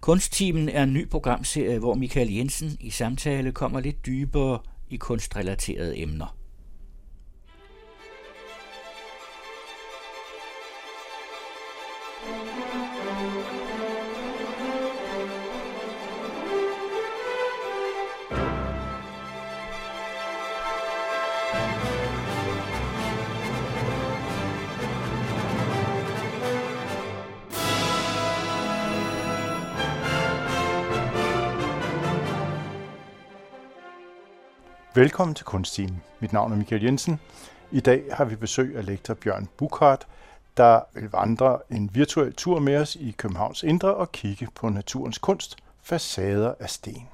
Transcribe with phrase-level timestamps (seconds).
[0.00, 4.58] Kunsttimen er en ny programserie, hvor Michael Jensen i samtale kommer lidt dybere
[4.90, 6.36] i kunstrelaterede emner.
[35.00, 35.96] Velkommen til Kunstteam.
[36.20, 37.20] Mit navn er Michael Jensen.
[37.70, 40.06] I dag har vi besøg af lektor Bjørn Bukhardt,
[40.56, 45.18] der vil vandre en virtuel tur med os i Københavns Indre og kigge på naturens
[45.18, 47.08] kunst, facader af sten.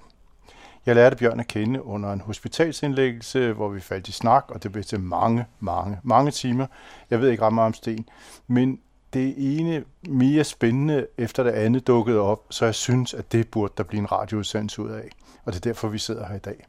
[0.86, 4.72] Jeg lærte Bjørn at kende under en hospitalsindlæggelse, hvor vi faldt i snak, og det
[4.72, 6.66] blev til mange, mange, mange timer.
[7.10, 8.08] Jeg ved ikke ret meget om sten,
[8.46, 8.80] men
[9.12, 13.72] det ene mere spændende efter det andet dukkede op, så jeg synes, at det burde
[13.76, 15.08] der blive en radioudsendelse ud af.
[15.44, 16.66] Og det er derfor, vi sidder her i dag.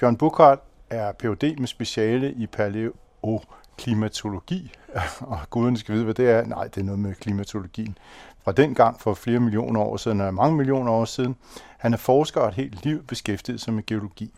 [0.00, 0.60] Bjørn Bukhardt
[0.90, 1.58] er Ph.D.
[1.58, 4.72] med speciale i paleoklimatologi,
[5.20, 6.44] og guderne skal vide, hvad det er.
[6.44, 7.98] Nej, det er noget med klimatologien.
[8.44, 11.36] Fra den gang for flere millioner år siden, eller mange millioner år siden.
[11.78, 14.34] Han er forsker og et helt liv beskæftiget sig med geologi.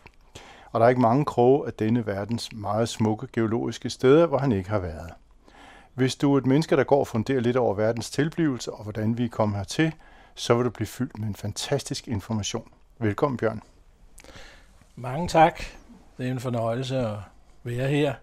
[0.71, 4.51] Og der er ikke mange kroge af denne verdens meget smukke geologiske steder, hvor han
[4.51, 5.09] ikke har været.
[5.93, 9.17] Hvis du er et menneske, der går og funderer lidt over verdens tilblivelse og hvordan
[9.17, 9.93] vi er kommet hertil,
[10.35, 12.71] så vil du blive fyldt med en fantastisk information.
[12.99, 13.61] Velkommen, Bjørn.
[15.01, 15.63] Mange tak.
[16.17, 17.15] Det er en fornøjelse at
[17.63, 18.13] være her.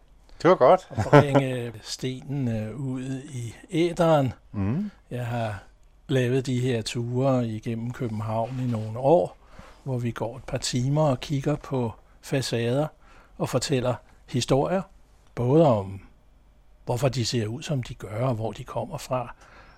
[0.43, 0.89] Det var godt.
[0.91, 4.33] og bringe stenen øh, ud i æderen.
[4.53, 4.91] Mm.
[5.11, 5.63] Jeg har
[6.09, 9.37] lavet de her ture igennem København i nogle år,
[9.85, 12.87] hvor vi går et par timer og kigger på facader
[13.39, 13.95] og fortæller
[14.27, 14.83] historier,
[15.35, 16.01] både om
[16.85, 19.35] hvorfor de ser ud, som de gør, og hvor de kommer fra.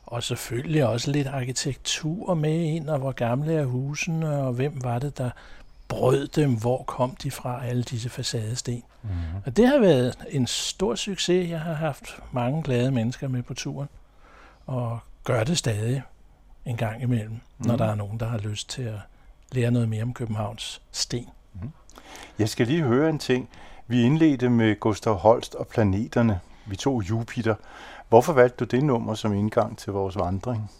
[0.07, 4.99] Og selvfølgelig også lidt arkitektur med ind, og hvor gamle er husene, og hvem var
[4.99, 5.31] det, der
[5.91, 8.83] brød dem, hvor kom de fra, alle disse facadesten.
[9.03, 9.17] Mm-hmm.
[9.47, 11.51] Og det har været en stor succes.
[11.51, 13.89] Jeg har haft mange glade mennesker med på turen,
[14.67, 16.03] og gør det stadig
[16.65, 17.67] en gang imellem, mm-hmm.
[17.67, 18.99] når der er nogen, der har lyst til at
[19.53, 21.29] lære noget mere om Københavns sten.
[21.53, 21.71] Mm-hmm.
[22.39, 23.49] Jeg skal lige høre en ting.
[23.87, 26.41] Vi indledte med Gustav Holst og planeterne.
[26.67, 27.55] Vi tog Jupiter.
[28.09, 30.71] Hvorfor valgte du det nummer som indgang til vores vandring?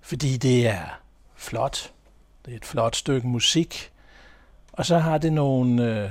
[0.00, 1.00] Fordi det er
[1.34, 1.92] flot.
[2.46, 3.92] Det er et flot stykke musik,
[4.76, 6.10] og så har det nogle, øh,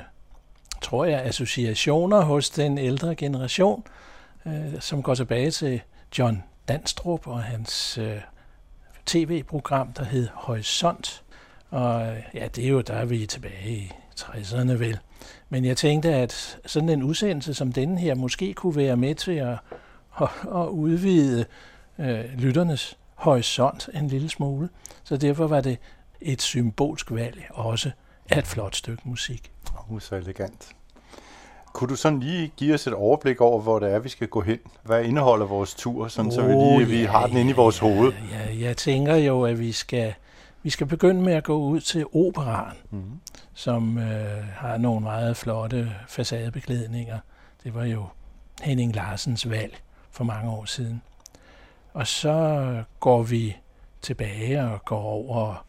[0.81, 3.83] tror jeg, associationer hos den ældre generation,
[4.45, 5.81] øh, som går tilbage til
[6.19, 8.17] John Danstrup og hans øh,
[9.05, 11.23] tv-program, der hed Horisont.
[11.69, 14.99] Og øh, ja, det er jo, der er vi tilbage i 60'erne vel.
[15.49, 19.31] Men jeg tænkte, at sådan en udsendelse som denne her måske kunne være med til
[19.31, 19.57] at,
[20.21, 21.45] at, at udvide
[21.99, 24.69] øh, lytternes horisont en lille smule.
[25.03, 25.77] Så derfor var det
[26.21, 27.91] et symbolsk valg også
[28.29, 29.51] er et flot stykke musik.
[29.89, 30.75] Oh, så elegant.
[31.73, 34.41] Kunne du sådan lige give os et overblik over, hvor det er, vi skal gå
[34.41, 34.59] hen?
[34.83, 37.53] Hvad indeholder vores tur, sådan, oh, så vi lige vi ja, har den inde i
[37.53, 38.13] vores hoved?
[38.31, 40.13] Ja, ja, jeg tænker jo, at vi skal,
[40.63, 43.03] vi skal begynde med at gå ud til operan, mm.
[43.53, 47.19] som øh, har nogle meget flotte facadebeklædninger.
[47.63, 48.05] Det var jo
[48.61, 51.01] Henning Larsens valg for mange år siden.
[51.93, 53.57] Og så går vi
[54.01, 55.65] tilbage og går over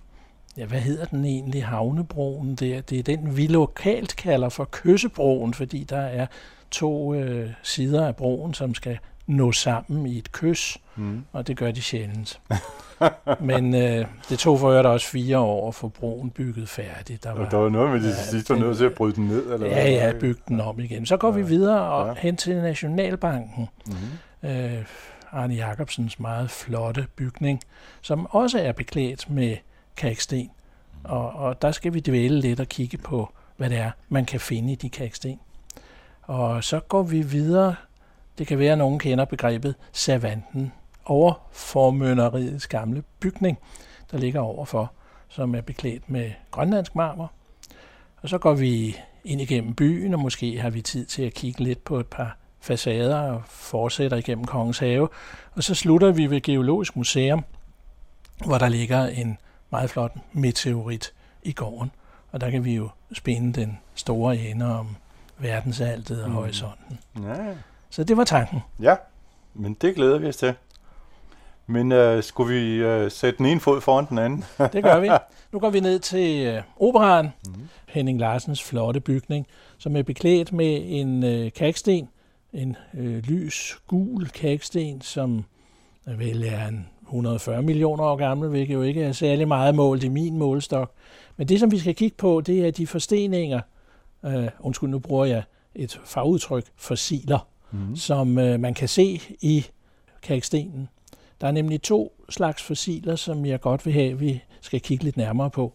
[0.56, 2.80] ja, hvad hedder den egentlig, havnebroen der?
[2.80, 6.26] Det er den, vi lokalt kalder for kyssebroen, fordi der er
[6.70, 11.24] to øh, sider af broen, som skal nå sammen i et kys, mm.
[11.32, 12.40] og det gør de sjældent.
[13.40, 17.24] Men øh, det tog for øvrigt også fire år at få broen bygget færdig.
[17.24, 19.14] Der var, og der var noget med, de ja, sidste var nødt til at bryde
[19.14, 19.52] den ned?
[19.52, 21.06] Eller ja, ja, bygge den om igen.
[21.06, 22.20] Så går ja, vi videre og ja.
[22.20, 23.68] hen til Nationalbanken.
[23.86, 24.48] Mm.
[24.48, 24.84] Øh,
[25.32, 27.60] Arne Jacobsens meget flotte bygning,
[28.00, 29.56] som også er beklædt med
[29.96, 30.50] kalksten.
[31.04, 34.40] Og, og der skal vi dvæle lidt og kigge på, hvad det er, man kan
[34.40, 35.40] finde i de kalksten.
[36.22, 37.74] Og så går vi videre.
[38.38, 40.72] Det kan være, at nogen kender begrebet savanten
[41.04, 43.58] over formønneriets gamle bygning,
[44.10, 44.92] der ligger overfor,
[45.28, 47.32] som er beklædt med grønlandsk marmor.
[48.22, 51.64] Og så går vi ind igennem byen, og måske har vi tid til at kigge
[51.64, 55.08] lidt på et par facader og fortsætter igennem Kongens Have.
[55.54, 57.44] Og så slutter vi ved Geologisk Museum,
[58.46, 59.38] hvor der ligger en
[59.74, 61.12] meget flot meteorit
[61.42, 61.90] i gården.
[62.32, 64.96] Og der kan vi jo spænde den store ende om
[65.38, 66.34] verdensaltet og mm.
[66.34, 66.98] horisonten.
[67.22, 67.54] Ja.
[67.90, 68.60] Så det var tanken.
[68.80, 68.96] Ja,
[69.54, 70.54] men det glæder vi os til.
[71.66, 74.44] Men uh, skulle vi uh, sætte den ene fod foran den anden?
[74.72, 75.10] det gør vi.
[75.52, 77.68] Nu går vi ned til uh, operan, mm.
[77.88, 79.46] Henning Larsens flotte bygning,
[79.78, 82.08] som er beklædt med en uh, kagsten,
[82.52, 85.44] en uh, lys, gul kagsten, som
[86.06, 90.08] vel er en 140 millioner år gammel, hvilket jo ikke er særlig meget målt i
[90.08, 90.92] min målestok.
[91.36, 93.60] Men det, som vi skal kigge på, det er de forsteninger,
[94.24, 95.42] øh, undskyld, nu bruger jeg
[95.74, 97.96] et fagudtryk, fossiler, mm.
[97.96, 99.66] som øh, man kan se i
[100.22, 100.88] kalkstenen.
[101.40, 105.16] Der er nemlig to slags fossiler, som jeg godt vil have, vi skal kigge lidt
[105.16, 105.72] nærmere på.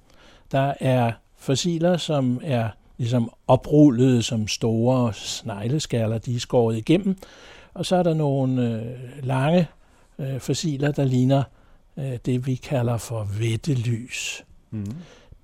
[0.52, 7.18] Der er fossiler, som er ligesom oprullet som store snegleskaller, de er skåret igennem.
[7.74, 9.68] Og så er der nogle øh, lange
[10.19, 11.44] øh, fossiler, der ligner
[11.98, 14.44] øh, det, vi kalder for vettelys.
[14.71, 14.86] Mm.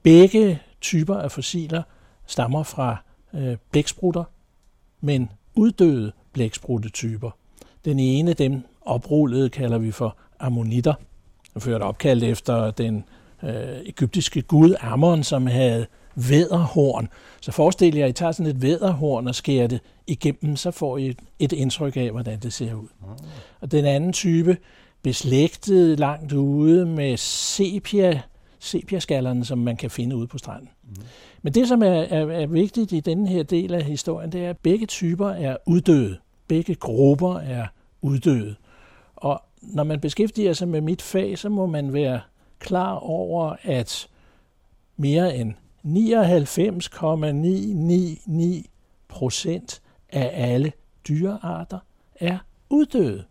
[0.04, 1.84] Begge typer af fossiler
[2.26, 2.98] stammer fra
[3.34, 4.24] øh, blæksprutter,
[5.02, 7.32] men uddøde blæksprutte-typer.
[7.86, 10.94] Den ene, dem oprullede, kalder vi for ammonitter,
[11.58, 13.04] ført opkaldt efter den
[13.44, 15.86] øh, egyptiske gud Ammon, som havde
[16.16, 17.08] væderhorn.
[17.42, 20.98] Så forestil jer, at I tager sådan et væderhorn og skærer det igennem, så får
[20.98, 22.88] I et, indtryk af, hvordan det ser ud.
[23.62, 24.58] Og den anden type,
[25.02, 28.22] beslægtet langt ude med sepia,
[28.60, 30.70] sepiaskallerne, som man kan finde ude på stranden.
[30.84, 30.96] Mm.
[31.42, 34.50] Men det, som er, er, er vigtigt i denne her del af historien, det er,
[34.50, 36.18] at begge typer er uddøde.
[36.48, 37.68] Begge grupper er
[38.02, 38.56] uddøde.
[39.16, 42.22] Og når man beskæftiger sig med mit fag, så må man være
[42.60, 44.08] klar over, at
[44.98, 45.54] mere end
[45.86, 48.66] 99,999
[49.08, 50.72] procent af alle
[51.08, 51.80] dyrearter
[52.16, 52.38] er
[52.70, 53.24] uddøde.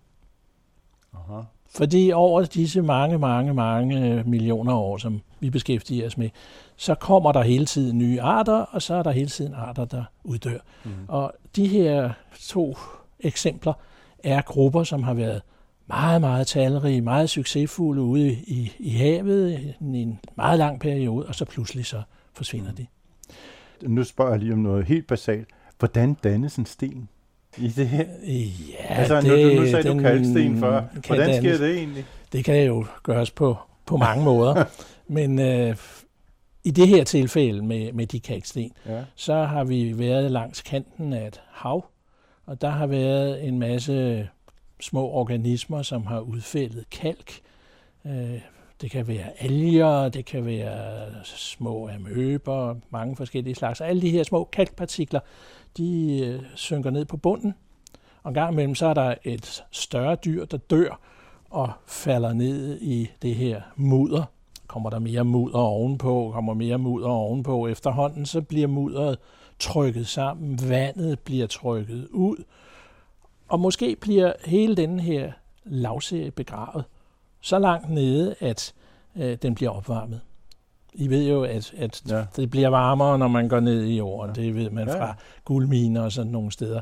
[1.14, 1.40] Aha.
[1.68, 6.30] Fordi over disse mange, mange, mange millioner år, som vi beskæftiger os med,
[6.76, 10.04] så kommer der hele tiden nye arter, og så er der hele tiden arter, der
[10.24, 10.58] uddør.
[10.84, 10.90] Mm.
[11.08, 12.10] Og de her
[12.40, 12.76] to
[13.20, 13.72] eksempler
[14.18, 15.42] er grupper, som har været
[15.86, 21.34] meget, meget talrige, meget succesfulde ude i, i havet i en meget lang periode, og
[21.34, 22.02] så pludselig så
[22.34, 22.76] forsvinder mm.
[22.76, 22.86] de.
[23.82, 25.48] Nu spørger jeg lige om noget helt basalt.
[25.78, 27.08] Hvordan dannes en sten?
[27.58, 28.04] I det her?
[28.22, 30.82] Ja, altså, det, nu, nu sagde den, du kalksten før.
[31.06, 32.06] Hvordan dannes, sker det egentlig?
[32.32, 34.64] Det kan jo gøres på, på mange måder.
[35.08, 35.76] Men øh,
[36.64, 39.04] i det her tilfælde med, med de kalksten, ja.
[39.14, 41.84] så har vi været langs kanten af et hav,
[42.46, 44.28] og der har været en masse
[44.80, 47.40] små organismer, som har udfældet kalk.
[48.06, 48.40] Øh,
[48.84, 53.80] det kan være alger, det kan være små amøber, mange forskellige slags.
[53.80, 55.20] Alle de her små kalkpartikler,
[55.76, 57.54] de øh, synker ned på bunden,
[58.22, 61.00] og en gang imellem så er der et større dyr, der dør
[61.50, 64.24] og falder ned i det her mudder.
[64.66, 67.66] Kommer der mere mudder ovenpå, kommer mere mudder ovenpå.
[67.66, 69.18] Efterhånden så bliver mudderet
[69.58, 72.44] trykket sammen, vandet bliver trykket ud,
[73.48, 75.32] og måske bliver hele den her
[75.64, 76.84] lavserie begravet
[77.44, 78.74] så langt nede, at
[79.16, 80.20] øh, den bliver opvarmet.
[80.94, 82.24] I ved jo, at, at ja.
[82.36, 84.36] det bliver varmere, når man går ned i jorden.
[84.36, 84.42] Ja.
[84.42, 85.12] Det ved man fra ja.
[85.44, 86.80] guldminer og sådan nogle steder.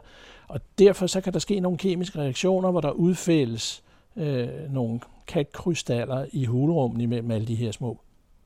[0.48, 3.82] Og derfor så kan der ske nogle kemiske reaktioner, hvor der udfældes
[4.16, 8.00] øh, nogle kalkkrystaller i hulrummen imellem alle de her små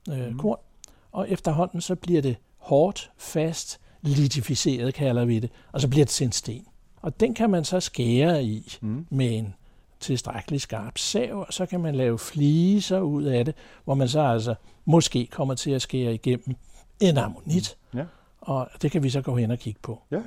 [0.09, 0.37] øh, mm.
[0.37, 0.59] korn.
[1.11, 6.11] Og efterhånden så bliver det hårdt, fast, litificeret kalder vi det, og så bliver det
[6.11, 6.65] til en sten.
[7.01, 9.05] Og den kan man så skære i mm.
[9.09, 9.53] med en
[9.99, 14.21] tilstrækkelig skarp sav, og så kan man lave fliser ud af det, hvor man så
[14.21, 14.55] altså
[14.85, 16.55] måske kommer til at skære igennem
[16.99, 17.77] en ammonit.
[17.91, 17.99] Mm.
[17.99, 18.05] Ja.
[18.41, 20.01] Og det kan vi så gå hen og kigge på.
[20.11, 20.21] Ja.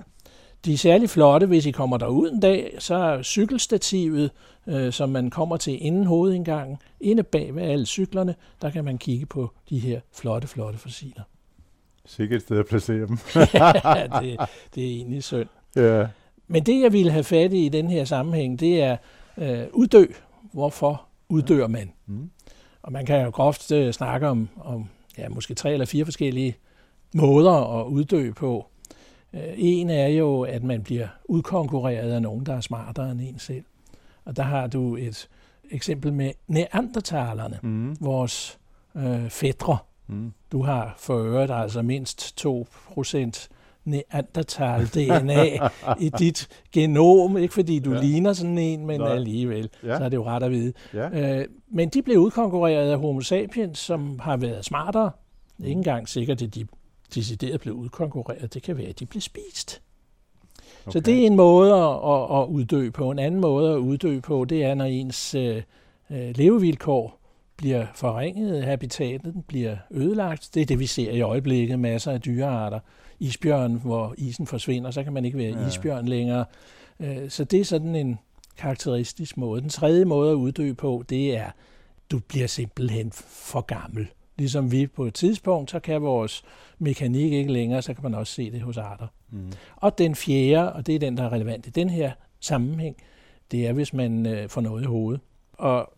[0.65, 4.31] De er særlig flotte, hvis I kommer derud en dag, så er cykelstativet,
[4.67, 8.99] øh, som man kommer til inden hovedindgangen, inde bag ved alle cyklerne, der kan man
[8.99, 11.23] kigge på de her flotte, flotte fossiler.
[12.07, 13.19] Sikkert et sted at placere dem.
[13.55, 13.73] ja,
[14.21, 14.39] det,
[14.75, 15.49] det er egentlig synd.
[15.77, 16.07] Ja.
[16.49, 18.97] Men det, jeg ville have fat i i den her sammenhæng, det er
[19.41, 20.05] øh, uddø.
[20.53, 21.93] Hvorfor uddør man?
[22.07, 22.31] Mm.
[22.83, 26.57] Og man kan jo groft øh, snakke om, om ja, måske tre eller fire forskellige
[27.15, 28.67] måder at uddø på.
[29.35, 33.39] Øh, en er jo, at man bliver udkonkurreret af nogen, der er smartere end en
[33.39, 33.65] selv.
[34.25, 35.29] Og der har du et
[35.71, 37.97] eksempel med neandertalerne, mm.
[38.01, 38.59] vores
[38.97, 39.79] øh, fædre.
[40.07, 40.33] Mm.
[40.53, 43.49] Du har for øvrigt altså mindst 2 procent
[43.85, 45.69] Neandertal-DNA
[46.01, 48.01] i dit genom, ikke fordi du ja.
[48.01, 49.13] ligner sådan en, men Nej.
[49.13, 49.99] alligevel, ja.
[49.99, 50.73] så er det jo ret at vide.
[50.95, 51.39] Ja.
[51.39, 55.11] Øh, men de blev udkonkurreret af Homo sapiens, som har været smartere.
[55.59, 55.65] Mm.
[55.65, 56.67] Ikke engang sikkert, at de
[57.15, 58.55] decideret blev udkonkurreret.
[58.55, 59.83] Det kan være, at de blev spist.
[60.87, 60.93] Okay.
[60.93, 63.11] Så det er en måde at, at, at uddø på.
[63.11, 65.63] En anden måde at uddø på, det er, når ens øh,
[66.11, 67.21] øh levevilkår
[67.57, 70.51] bliver forringet, habitatet bliver ødelagt.
[70.55, 71.79] Det er det, vi ser i øjeblikket.
[71.79, 72.81] Masser af dyrearter.
[73.21, 75.67] Isbjørn, hvor isen forsvinder, så kan man ikke være ja.
[75.67, 76.45] isbjørn længere.
[77.01, 78.19] Øh, så det er sådan en
[78.57, 79.61] karakteristisk måde.
[79.61, 81.51] Den tredje måde at uddø på, det er,
[82.11, 84.09] du bliver simpelthen for gammel.
[84.39, 86.43] Ligesom vi på et tidspunkt, så kan vores
[86.79, 89.07] mekanik ikke længere, så kan man også se det hos arter.
[89.31, 89.53] Mm.
[89.77, 92.97] Og den fjerde, og det er den, der er relevant i den her sammenhæng,
[93.51, 95.21] det er, hvis man øh, får noget i hovedet.
[95.53, 95.93] Og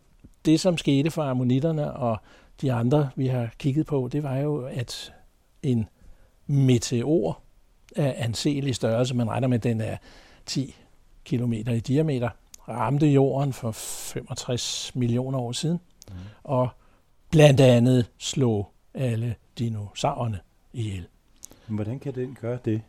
[0.44, 2.16] det, som skete for ammonitterne og
[2.60, 5.12] de andre, vi har kigget på, det var jo, at
[5.62, 5.88] en
[6.46, 7.42] meteor
[7.96, 9.96] af anselig størrelse, man regner med, at den er
[10.46, 10.74] 10
[11.24, 12.28] km i diameter,
[12.68, 16.14] ramte jorden for 65 millioner år siden, mm.
[16.44, 16.68] og
[17.30, 20.38] blandt andet slog alle dinosaurerne
[20.72, 21.06] ihjel.
[21.66, 22.82] Hvordan kan den gøre det?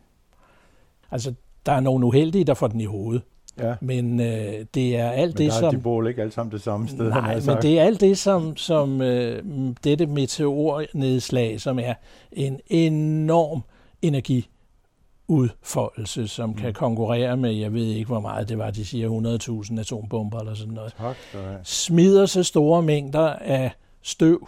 [1.12, 1.34] Altså,
[1.66, 3.22] der er nogle uheldige, der får den i hovedet.
[3.60, 3.76] Ja.
[3.82, 5.76] Men øh, det er alt men det, som...
[5.76, 8.58] de bor ikke alle sammen det samme sted, Nej, men det er alt det, som,
[8.58, 9.44] som øh,
[9.84, 11.94] dette meteornedslag, som er
[12.32, 13.62] en enorm
[14.02, 16.56] energiudfoldelse, som mm.
[16.56, 19.38] kan konkurrere med, jeg ved ikke, hvor meget det var, de siger
[19.70, 20.94] 100.000 atombomber eller sådan noget.
[20.98, 21.16] Tak.
[21.64, 24.48] Smider så store mængder af støv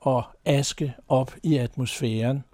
[0.00, 2.44] og aske op i atmosfæren,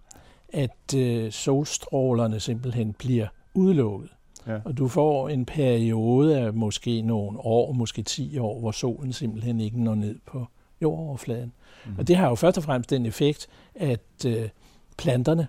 [0.52, 4.10] at øh, solstrålerne simpelthen bliver udelukket.
[4.48, 4.58] Ja.
[4.64, 9.60] Og du får en periode af måske nogle år, måske 10 år, hvor solen simpelthen
[9.60, 10.46] ikke når ned på
[10.82, 11.52] jordoverfladen.
[11.86, 11.92] Mm.
[11.98, 14.48] Og det har jo først og fremmest den effekt, at øh,
[14.98, 15.46] planterne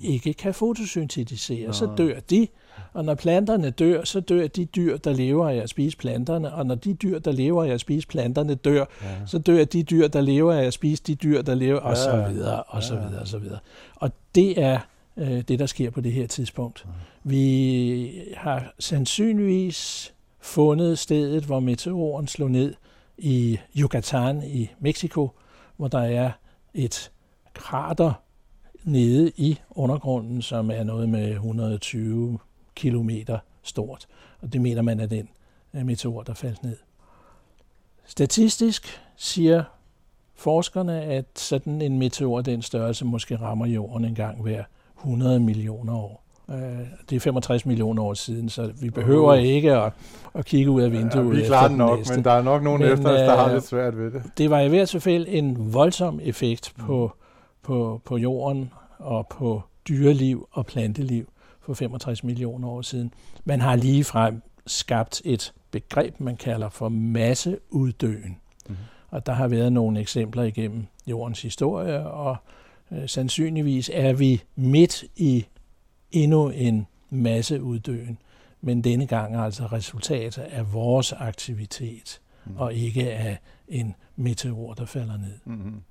[0.00, 1.66] ikke kan fotosyntetisere.
[1.66, 1.72] Ja.
[1.72, 2.48] Så dør de,
[2.92, 6.66] og når planterne dør, så dør de dyr, der lever af at spise planterne, og
[6.66, 9.26] når de dyr, der lever af at spise planterne, dør, ja.
[9.26, 12.26] så dør de dyr, der lever af at spise de dyr, der lever, og så
[12.28, 13.58] videre, og så videre, og så videre.
[13.96, 14.78] Og det er
[15.16, 16.86] øh, det, der sker på det her tidspunkt.
[17.22, 22.74] Vi har sandsynligvis fundet stedet, hvor meteoren slog ned
[23.18, 25.30] i Yucatan i Mexico,
[25.76, 26.30] hvor der er
[26.74, 27.10] et
[27.54, 28.12] krater
[28.84, 32.38] nede i undergrunden, som er noget med 120
[32.74, 34.06] kilometer stort.
[34.40, 35.28] Og det mener man er den
[35.74, 36.76] øh, meteor, der faldt ned.
[38.04, 39.64] Statistisk siger
[40.34, 44.64] forskerne, at sådan en meteor den størrelse måske rammer jorden en gang hver
[44.98, 46.27] 100 millioner år.
[46.50, 46.56] Øh,
[47.10, 49.42] det er 65 millioner år siden, så vi behøver uh.
[49.42, 49.92] ikke at,
[50.34, 51.34] at kigge ud af vinduet.
[51.34, 52.14] Ja, vi klarer den nok, næste.
[52.14, 54.22] men der er nok nogen men, efter os, der har øh, lidt svært ved det.
[54.38, 57.12] Det var i hvert fald en voldsom effekt på,
[57.62, 61.28] på, på jorden og på dyreliv og planteliv
[61.60, 63.12] for 65 millioner år siden.
[63.44, 68.36] Man har lige frem skabt et begreb, man kalder for masseuddøen.
[68.68, 68.76] Mm.
[69.10, 72.36] Og der har været nogle eksempler igennem jordens historie, og
[72.92, 75.46] øh, sandsynligvis er vi midt i
[76.12, 78.18] endnu en masseuddøen,
[78.60, 82.56] men denne gang er altså resultatet af vores aktivitet, mm.
[82.56, 83.38] og ikke af
[83.68, 85.38] en meteor, der falder ned.
[85.44, 85.82] Mm-hmm.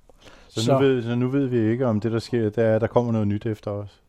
[0.48, 2.78] Så, så, nu ved, så nu ved vi ikke, om det, der sker, der er,
[2.78, 4.02] der kommer noget nyt efter os.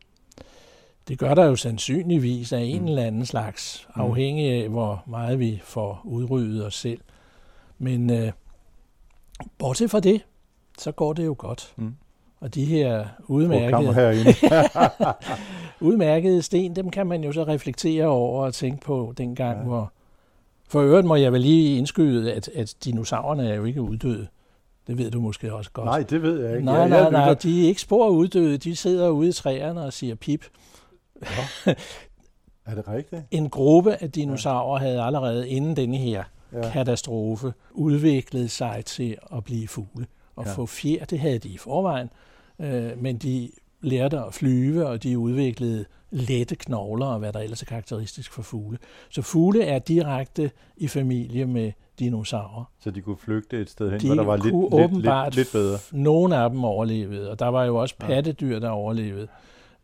[1.08, 2.88] Det gør der jo sandsynligvis af en mm.
[2.88, 7.00] eller anden slags, afhængig af, hvor meget vi får udryddet os selv.
[7.78, 8.32] Men øh,
[9.58, 10.22] bortset fra det,
[10.78, 11.74] så går det jo godt.
[11.76, 11.94] Mm.
[12.40, 14.34] Og de her udmærkede,
[15.90, 19.64] udmærkede sten, dem kan man jo så reflektere over og tænke på dengang, ja.
[19.64, 19.92] hvor...
[20.68, 24.26] For øvrigt må jeg vel lige indskyde, at, at dinosaurerne er jo ikke uddøde.
[24.86, 25.84] Det ved du måske også godt.
[25.84, 26.64] Nej, det ved jeg ikke.
[26.64, 28.58] Nej, nej, nej, de er ikke spor uddøde.
[28.58, 30.44] De sidder ude i træerne og siger pip.
[31.22, 31.26] Ja.
[32.66, 33.22] er det rigtigt?
[33.30, 34.88] En gruppe af dinosaurer ja.
[34.88, 36.70] havde allerede inden denne her ja.
[36.70, 40.06] katastrofe udviklet sig til at blive fugle
[40.36, 40.52] og ja.
[40.52, 41.04] få fjer.
[41.04, 42.10] Det havde de i forvejen,
[42.60, 43.50] øh, men de
[43.80, 48.42] lærte at flyve, og de udviklede lette knogler og hvad der ellers er karakteristisk for
[48.42, 48.78] fugle.
[49.10, 52.64] Så fugle er direkte i familie med dinosaurer.
[52.80, 55.52] Så de kunne flygte et sted hen, de hvor der var lidt, åbenbart, lidt, lidt
[55.52, 55.78] bedre?
[55.92, 59.28] Nogle af dem overlevede, og der var jo også pattedyr, der overlevede.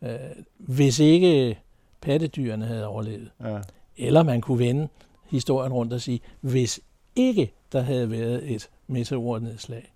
[0.01, 0.15] Øh,
[0.57, 1.59] hvis ikke
[2.01, 3.59] pattedyrene havde overlevet, ja.
[3.97, 4.87] eller man kunne vende
[5.29, 6.79] historien rundt og sige, hvis
[7.15, 9.93] ikke der havde været et meteornedslag,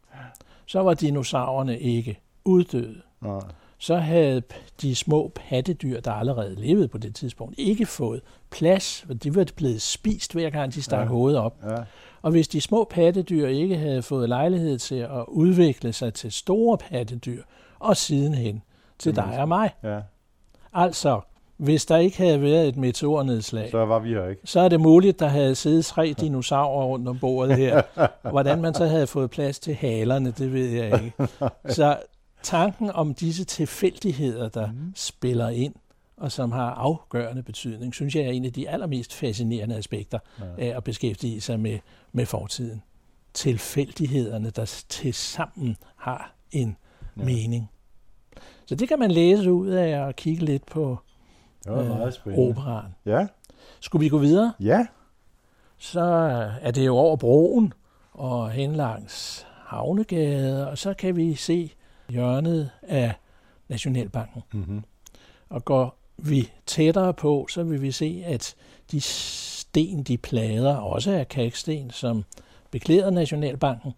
[0.66, 3.02] så var dinosaurerne ikke uddøde.
[3.26, 3.40] Ja.
[3.78, 4.42] Så havde
[4.82, 9.46] de små pattedyr, der allerede levede på det tidspunkt, ikke fået plads, for de var
[9.56, 11.06] blevet spist hver gang de stak ja.
[11.06, 11.58] hovedet op.
[11.64, 11.76] Ja.
[12.22, 16.78] Og hvis de små pattedyr ikke havde fået lejlighed til at udvikle sig til store
[16.78, 17.44] pattedyr,
[17.80, 18.62] og sidenhen
[19.00, 19.70] til dig og mig.
[19.84, 20.00] Ja.
[20.74, 21.22] Altså,
[21.58, 24.42] hvis der ikke havde været et meteornedslag, så var vi her ikke.
[24.46, 27.82] Så er det muligt, der havde siddet tre dinosaurer rundt om bordet her.
[28.32, 31.28] Hvordan man så havde fået plads til halerne, det ved jeg ikke.
[31.78, 31.98] Så
[32.44, 34.94] tanken om disse tilfældigheder, der mm.
[34.96, 35.76] spiller ind,
[36.18, 40.66] og som har afgørende betydning, synes jeg er en af de allermest fascinerende aspekter ja.
[40.66, 41.80] af at beskæftige sig med,
[42.12, 42.82] med fortiden.
[43.34, 46.78] Tilfældighederne, der til sammen har en
[47.18, 47.24] ja.
[47.24, 47.70] mening.
[48.66, 50.98] Så det kan man læse ud af at kigge lidt på
[51.64, 52.50] det var meget spændende.
[52.50, 52.96] operaen.
[53.06, 53.28] Ja.
[53.80, 54.54] Skulle vi gå videre?
[54.60, 54.88] Ja.
[55.78, 56.02] Så
[56.62, 57.74] er det jo over broen
[58.12, 61.72] og hen langs Havnegade, og så kan vi se
[62.12, 63.14] hjørnet af
[63.68, 64.44] Nationalbanken.
[64.54, 64.84] Mm-hmm.
[65.50, 68.56] Og går vi tættere på, så vil vi se, at
[68.92, 72.24] de sten, de plader, også er kalksten, som
[72.72, 73.92] beklæder Nationalbanken,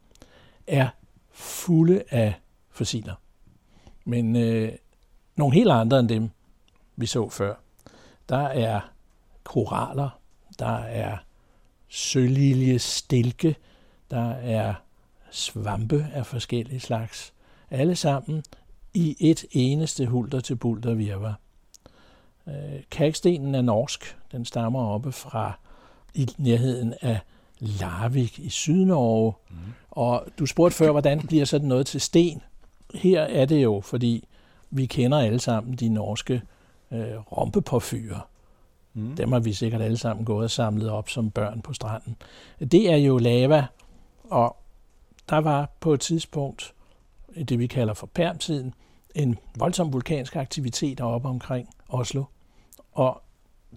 [0.67, 0.88] er
[1.32, 2.34] fulde af
[2.70, 3.15] fossiler.
[4.05, 4.72] Men øh,
[5.36, 6.29] nogle helt andre end dem,
[6.96, 7.55] vi så før.
[8.29, 8.82] Der er
[9.43, 10.20] koraller,
[10.60, 11.17] der er
[11.88, 13.55] sølilje, stilke,
[14.12, 14.74] der er
[15.32, 17.33] svampe af forskellige slags.
[17.74, 18.44] Alle sammen
[18.94, 21.39] i et eneste hulter til bulter virvar.
[22.48, 22.53] Øh,
[22.92, 24.18] Kagstenen er norsk.
[24.32, 25.60] Den stammer oppe fra
[26.13, 27.20] i nærheden af
[27.60, 29.34] Larvik i Sydnorge.
[29.50, 29.56] Mm.
[29.92, 32.42] Og du spurgte før, hvordan bliver sådan noget til sten?
[32.94, 34.27] Her er det jo, fordi
[34.70, 36.42] vi kender alle sammen de norske
[36.92, 38.27] øh, rompepåfyrer.
[38.94, 39.15] Mm.
[39.15, 42.15] Dem har vi sikkert alle sammen gået og samlet op som børn på stranden.
[42.60, 43.65] Det er jo lava,
[44.24, 44.58] og
[45.30, 46.74] der var på et tidspunkt,
[47.50, 48.74] det vi kalder for permtiden,
[49.16, 52.24] en voldsom vulkansk aktivitet oppe omkring Oslo.
[52.92, 53.22] Og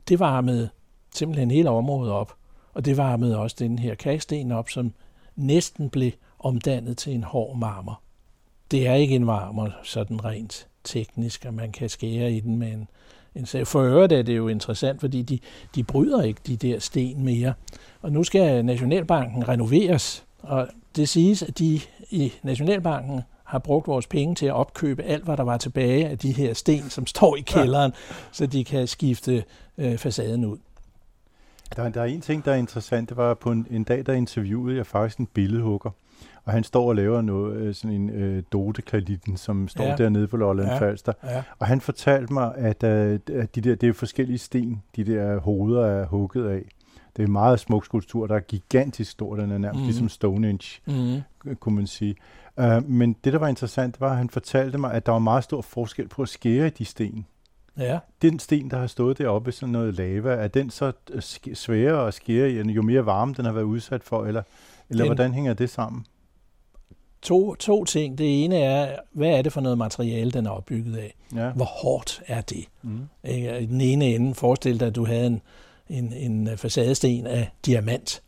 [0.08, 0.68] det varmede
[1.14, 2.36] simpelthen hele området op.
[2.74, 4.92] Og det varmede også den her kagesten op, som
[5.36, 8.00] næsten blev omdannet til en hård marmor.
[8.70, 12.72] Det er ikke en marmor sådan rent teknisk, at man kan skære i den med
[12.72, 12.88] en,
[13.34, 13.66] en sag.
[13.66, 15.38] For øvrigt er det jo interessant, fordi de,
[15.74, 17.54] de bryder ikke de der sten mere.
[18.02, 24.06] Og nu skal Nationalbanken renoveres, og det siges, at de i Nationalbanken har brugt vores
[24.06, 27.36] penge til at opkøbe alt, hvad der var tilbage af de her sten, som står
[27.36, 28.14] i kælderen, ja.
[28.32, 29.44] så de kan skifte
[29.78, 30.58] øh, facaden ud.
[31.76, 33.08] Der, der er en ting, der er interessant.
[33.08, 35.90] Det var på en, en dag, der interviewede jeg faktisk en billedhugger.
[36.44, 38.82] Og han står og laver noget, øh, sådan en øh, dote
[39.36, 39.96] som står ja.
[39.96, 40.78] dernede på Lolland ja.
[40.78, 41.12] Falster.
[41.24, 41.42] Ja.
[41.58, 45.38] Og han fortalte mig, at, øh, at de der, det er forskellige sten, de der
[45.38, 46.62] hoveder er hugget af.
[47.16, 49.36] Det er en meget smuk skulptur, der er gigantisk stor.
[49.36, 49.86] Den er nærmest mm.
[49.86, 51.54] ligesom Stonehenge, mm.
[51.60, 52.16] kunne man sige.
[52.56, 55.44] Uh, men det, der var interessant, var, at han fortalte mig, at der var meget
[55.44, 57.26] stor forskel på at skære i de sten.
[57.78, 57.98] Ja.
[58.22, 61.22] Den sten, der har stået deroppe sådan noget lava, er den så øh,
[61.54, 64.42] sværere at skære i, jo mere varme den har været udsat for, eller,
[64.90, 66.06] eller den, hvordan hænger det sammen?
[67.22, 68.18] To, to ting.
[68.18, 71.14] Det ene er, hvad er det for noget materiale, den er opbygget af?
[71.34, 71.50] Ja.
[71.50, 72.64] Hvor hårdt er det?
[72.82, 73.08] Mm.
[73.24, 75.42] I den ene ende, forestil dig, at du havde en,
[75.88, 78.22] en, en facadesten af diamant.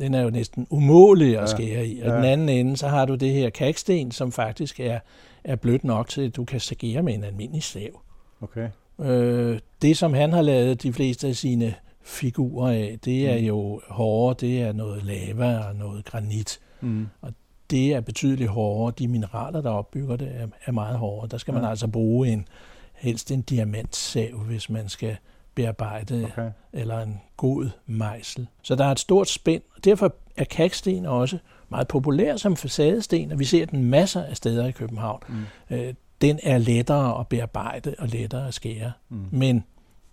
[0.00, 2.00] Den er jo næsten umulig at skære i.
[2.00, 2.16] Og ja.
[2.16, 4.98] den anden ende, så har du det her kagsten, som faktisk er,
[5.44, 8.00] er blødt nok til, at du kan skære med en almindelig stav.
[8.40, 8.68] Okay.
[9.00, 13.46] Øh, det, som han har lavet de fleste af sine figurer af, det er mm.
[13.46, 16.60] jo hårdere, det er noget lava og noget granit.
[16.80, 17.06] Mm.
[17.20, 17.32] Og
[17.70, 18.94] det er betydeligt hårdere.
[18.98, 21.28] De mineraler, der opbygger det, er, er meget hårdere.
[21.28, 22.48] Der skal man altså bruge en
[22.94, 25.16] helst en diamantsav, hvis man skal
[25.54, 26.50] bearbejde, okay.
[26.72, 28.46] eller en god mejsel.
[28.62, 31.38] Så der er et stort spænd, og derfor er kagsten også
[31.68, 35.22] meget populær som facadesten, og vi ser den masser af steder i København.
[35.28, 35.76] Mm.
[35.76, 39.26] Øh, den er lettere at bearbejde og lettere at skære, mm.
[39.30, 39.64] men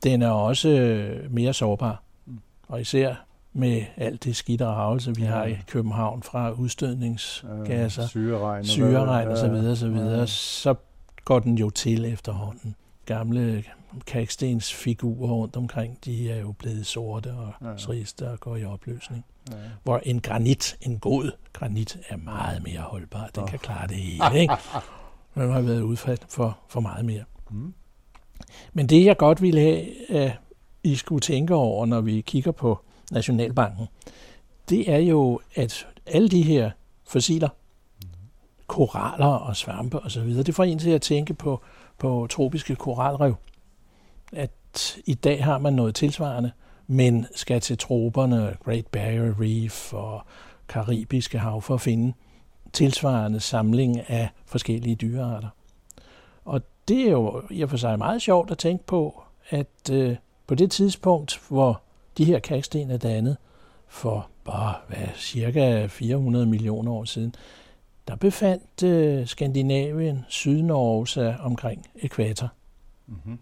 [0.03, 2.03] den er også øh, mere sårbar.
[2.25, 2.39] Mm.
[2.67, 3.15] Og især
[3.53, 5.29] med alt det skidt og ravelse, vi ja.
[5.29, 10.25] har i København fra udstødningsgasser, øh, syreregn, syreregn og så videre, så videre, ja.
[10.25, 10.75] så
[11.25, 12.75] går den jo til efterhånden.
[13.05, 13.63] Gamle
[14.05, 17.75] kagstens figurer rundt omkring, de er jo blevet sorte og ja.
[17.77, 19.25] triste og går i opløsning.
[19.51, 19.55] Ja.
[19.83, 23.29] Hvor en granit, en god granit, er meget mere holdbar.
[23.35, 23.49] Den oh.
[23.49, 24.39] kan klare det hele.
[24.41, 24.53] Ikke?
[25.35, 27.23] Den har været udfat for, for meget mere.
[27.49, 27.73] Mm.
[28.73, 30.31] Men det, jeg godt ville have, at
[30.83, 32.79] I skulle tænke over, når vi kigger på
[33.11, 33.87] Nationalbanken,
[34.69, 36.71] det er jo, at alle de her
[37.07, 37.49] fossiler,
[38.67, 41.61] koraller og svampe osv., det får en til at tænke på,
[41.97, 43.35] på tropiske koralrev.
[44.33, 46.51] At i dag har man noget tilsvarende,
[46.87, 50.21] men skal til troberne, Great Barrier Reef og
[50.67, 52.13] karibiske hav for at finde
[52.73, 55.49] tilsvarende samling af forskellige dyrearter.
[56.45, 60.15] Og det er jo i og for sig meget sjovt at tænke på, at øh,
[60.47, 61.81] på det tidspunkt, hvor
[62.17, 63.37] de her kalksten er dannet
[63.87, 67.35] for bare hvad, cirka 400 millioner år siden,
[68.07, 72.49] der befandt øh, Skandinavien, Sydnorge sig omkring ekvator.
[73.07, 73.39] Mm-hmm.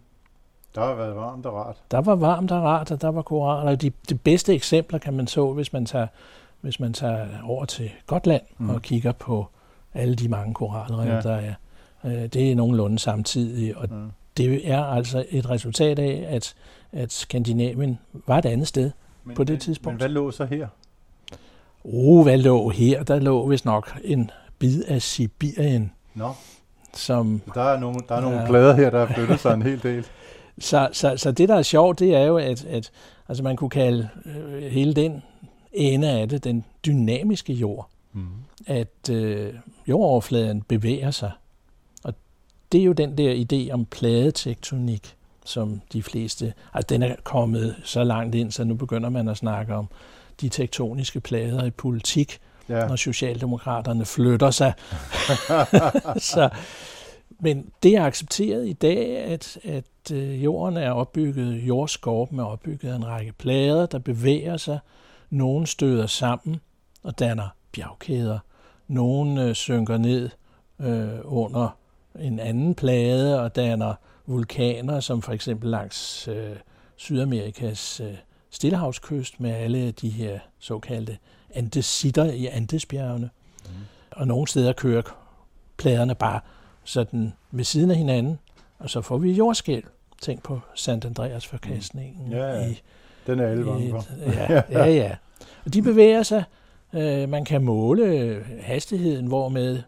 [0.77, 1.75] Der har været varmt og rart.
[1.91, 3.75] Der var varmt og rart, og der var koraller.
[3.75, 6.07] De, de bedste eksempler kan man så, hvis man tager,
[6.61, 8.69] hvis man tager over til Gotland mm.
[8.69, 9.47] og kigger på
[9.93, 11.21] alle de mange koralrev, ja.
[11.21, 11.53] der er.
[12.05, 14.11] Øh, det er nogenlunde samtidig, og mm.
[14.37, 16.55] det er altså et resultat af, at,
[16.91, 18.91] at Skandinavien var et andet sted
[19.23, 19.93] men, på det men, tidspunkt.
[19.93, 20.67] Men hvad lå så her?
[21.83, 23.03] Oh, hvad lå her?
[23.03, 25.91] Der lå vist nok en bid af Sibirien.
[26.13, 26.29] Nå.
[26.93, 29.61] Som, der er nogle, der er nogle ja, plader her, der har flyttet sig en
[29.61, 30.05] hel del.
[30.59, 32.91] Så, så, så det, der er sjovt, det er jo, at, at
[33.27, 35.23] altså man kunne kalde øh, hele den
[35.73, 37.89] ende af det den dynamiske jord.
[38.13, 38.27] Mm.
[38.67, 39.53] At øh,
[39.87, 41.31] jordoverfladen bevæger sig.
[42.03, 42.13] Og
[42.71, 45.15] det er jo den der idé om pladetektonik,
[45.45, 46.53] som de fleste...
[46.73, 49.87] Altså den er kommet så langt ind, så nu begynder man at snakke om
[50.41, 52.39] de tektoniske plader i politik,
[52.69, 52.87] ja.
[52.87, 54.73] når Socialdemokraterne flytter sig.
[56.33, 56.49] så,
[57.39, 62.91] men det er accepteret i dag, at, at øh, jorden er opbygget, jordskorpen er opbygget
[62.91, 64.79] af en række plader, der bevæger sig.
[65.29, 66.57] Nogle støder sammen
[67.03, 68.39] og danner bjergkæder.
[68.87, 70.29] Nogle øh, synker ned
[70.79, 71.77] øh, under
[72.19, 73.93] en anden plade og danner
[74.25, 76.55] vulkaner, som for eksempel langs øh,
[76.95, 78.13] Sydamerikas øh,
[78.49, 81.17] stillehavskyst med alle de her såkaldte
[81.53, 83.29] andesitter i Andesbjergene.
[83.65, 83.71] Mm.
[84.11, 85.01] Og nogle steder kører
[85.77, 86.39] pladerne bare
[86.87, 88.39] sådan ved siden af hinanden,
[88.79, 89.83] og så får vi jordskæl.
[90.21, 92.25] Tænk på Sant Andreas forkastningen.
[92.25, 92.31] Mm.
[92.31, 92.67] Ja, ja.
[92.67, 92.81] I,
[93.27, 94.05] den er alle for.
[94.25, 95.15] Ja, ja, ja.
[95.65, 96.43] Og de bevæger sig.
[96.93, 99.81] Øh, man kan måle hastigheden, hvor med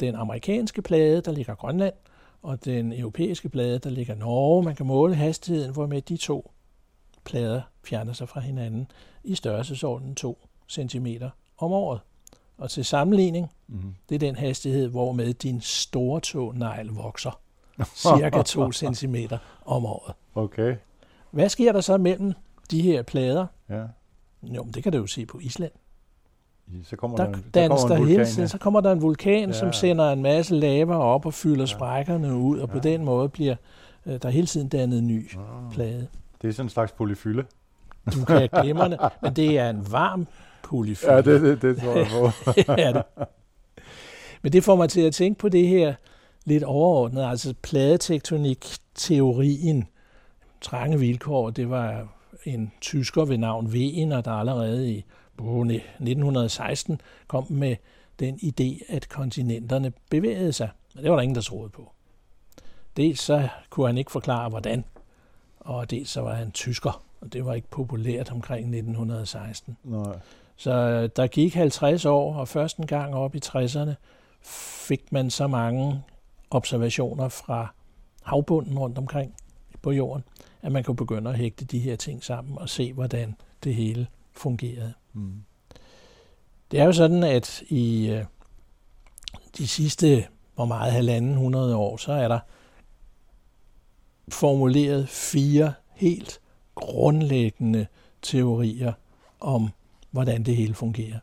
[0.00, 1.94] den amerikanske plade, der ligger Grønland,
[2.42, 4.62] og den europæiske plade, der ligger Norge.
[4.62, 6.50] Man kan måle hastigheden, hvor med de to
[7.24, 8.90] plader fjerner sig fra hinanden
[9.24, 11.06] i størrelsesordenen 2 cm
[11.58, 12.00] om året.
[12.58, 13.94] Og til sammenligning, mm.
[14.08, 17.40] det er den hastighed, hvor med din store tånegl vokser.
[17.94, 19.14] Cirka 2 cm
[19.66, 20.14] om året.
[20.34, 20.76] Okay.
[21.30, 22.32] Hvad sker der så mellem
[22.70, 23.46] de her plader?
[23.68, 23.82] Ja.
[24.42, 25.72] Jo, men det kan du jo se på Island.
[26.84, 29.02] Så kommer der, der, der, kommer der en hele vulkan, tiden, så kommer der en
[29.02, 29.52] vulkan, Ja.
[29.52, 31.66] som sender en masse lava op og fylder ja.
[31.66, 33.56] sprækkerne ud, og på den måde bliver
[34.06, 35.72] øh, der hele tiden dannet ny Ah.
[35.72, 36.06] plade.
[36.42, 37.44] Det er sådan en slags polyfylde.
[38.14, 40.26] Du kan glemme det, men det er en varm
[40.66, 41.12] polyfylde.
[41.12, 42.30] Ja, det, det, det tror jeg på.
[42.72, 43.02] er det.
[44.42, 45.94] Men det får mig til at tænke på det her
[46.44, 49.88] lidt overordnet, altså pladetektonik-teorien,
[50.60, 52.08] trange vilkår, det var
[52.44, 55.04] en tysker ved navn Wiener, der allerede i
[55.36, 57.76] på 1916 kom med
[58.18, 60.68] den idé, at kontinenterne bevægede sig.
[60.94, 61.90] Men det var der ingen, der troede på.
[62.96, 64.84] Dels så kunne han ikke forklare, hvordan,
[65.60, 69.76] og dels så var han tysker, og det var ikke populært omkring 1916.
[69.84, 70.18] Nej.
[70.56, 73.94] Så øh, der gik 50 år, og først en gang op i 60'erne
[74.86, 76.02] fik man så mange
[76.50, 77.74] observationer fra
[78.22, 79.34] havbunden rundt omkring
[79.82, 80.24] på jorden,
[80.62, 84.06] at man kunne begynde at hægte de her ting sammen og se, hvordan det hele
[84.32, 84.92] fungerede.
[85.12, 85.42] Mm.
[86.70, 88.24] Det er jo sådan, at i øh,
[89.58, 92.38] de sidste, hvor meget, halvanden hundrede år, så er der
[94.28, 96.40] formuleret fire helt
[96.74, 97.86] grundlæggende
[98.22, 98.92] teorier
[99.40, 99.70] om,
[100.16, 101.18] hvordan det hele fungerer.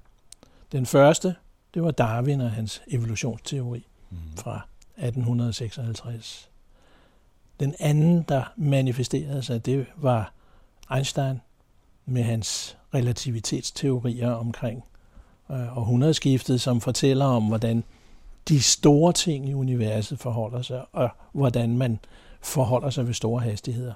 [0.71, 1.35] Den første,
[1.73, 4.17] det var Darwin og hans evolutionsteori Mm.
[4.37, 6.49] fra 1856.
[7.59, 10.33] Den anden, der manifesterede sig, det var
[10.95, 11.41] Einstein
[12.05, 14.83] med hans relativitetsteorier omkring
[15.51, 17.83] øh, århundredeskiftet, som fortæller om, hvordan
[18.47, 21.99] de store ting i universet forholder sig, og hvordan man
[22.41, 23.93] forholder sig ved store hastigheder.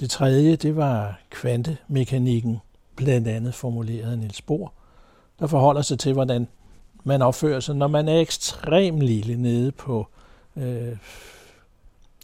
[0.00, 2.58] Det tredje, det var kvantemekanikken,
[2.96, 4.72] blandt andet formuleret af Niels Bohr,
[5.38, 6.48] der forholder sig til, hvordan
[7.04, 10.06] man opfører sig, når man er ekstremt lille nede på
[10.56, 10.96] øh,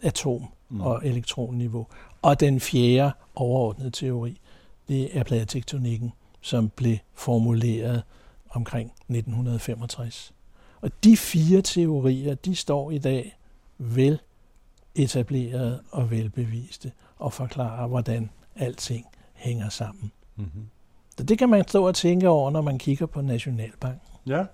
[0.03, 0.81] atom- Mm.
[0.81, 1.87] og elektronniveau.
[2.23, 4.41] Og den fjerde overordnede teori,
[4.89, 8.03] det er pladetektonikken, som blev formuleret
[8.51, 10.33] omkring 1965.
[10.81, 13.37] Og de fire teorier, de står i dag
[13.79, 14.21] vel
[14.95, 20.13] etableret og velbeviste og forklarer, hvordan alting hænger sammen.
[20.37, 20.62] Mm-hmm.
[21.18, 24.01] Så det kan man stå og tænke over, når man kigger på Nationalbanken.
[24.27, 24.45] Ja.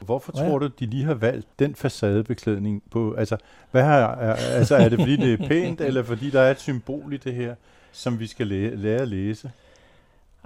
[0.00, 0.48] Hvorfor Ja.
[0.48, 3.14] tror du, de lige har valgt den facadebeklædning på?
[3.14, 3.36] Altså,
[3.70, 6.60] hvad har, er, altså, er det fordi, det er pænt, eller fordi der er et
[6.60, 7.54] symbol i det her,
[7.92, 9.50] som vi skal læ- lære at læse?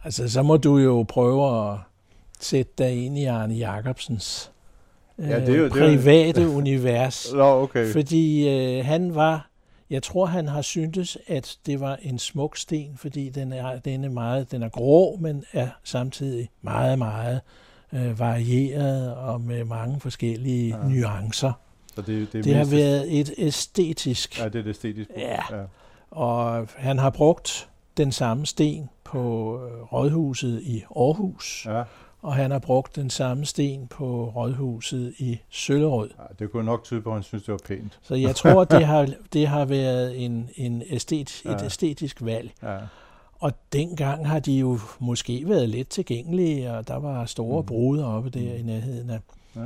[0.05, 1.79] Altså, så må du jo prøve at
[2.41, 4.51] sætte dig ind i Arne Jacobsens
[5.19, 7.33] øh, Ja, det er jo- det er jo- private univers.
[7.33, 7.93] Nå, okay.
[7.93, 9.49] Fordi øh, han var,
[9.91, 14.05] jeg tror han har syntes, at det var en smuk sten, fordi den er, den
[14.05, 17.41] er, meget, den er grå, men er samtidig meget, meget
[17.93, 20.89] øh, varieret og med mange forskellige Ja.
[20.89, 21.53] nuancer.
[21.95, 25.13] Så det, det, Det har været et æstetisk, Ja, det er det æstetiske.
[25.17, 25.57] Ja.
[25.57, 25.63] ja.
[26.11, 29.21] og han har brugt den samme sten på
[29.65, 31.83] øh, rådhuset i Aarhus, ja.
[32.25, 36.11] Og han har brugt den samme sten på rådhuset i Søllerød.
[36.19, 36.23] ja.
[36.39, 37.99] Det kunne nok tyde på, at han synes, det var pænt.
[38.03, 41.65] Så jeg tror, det har, det har været en, en æstet, et Ja.
[41.65, 42.51] æstetisk valg.
[42.63, 42.79] Ja.
[43.39, 47.67] Og dengang har de jo måske været lidt tilgængelige, og der var store Mm.
[47.67, 48.59] bruder oppe der Mm.
[48.59, 49.21] i nærheden af
[49.57, 49.61] Ja.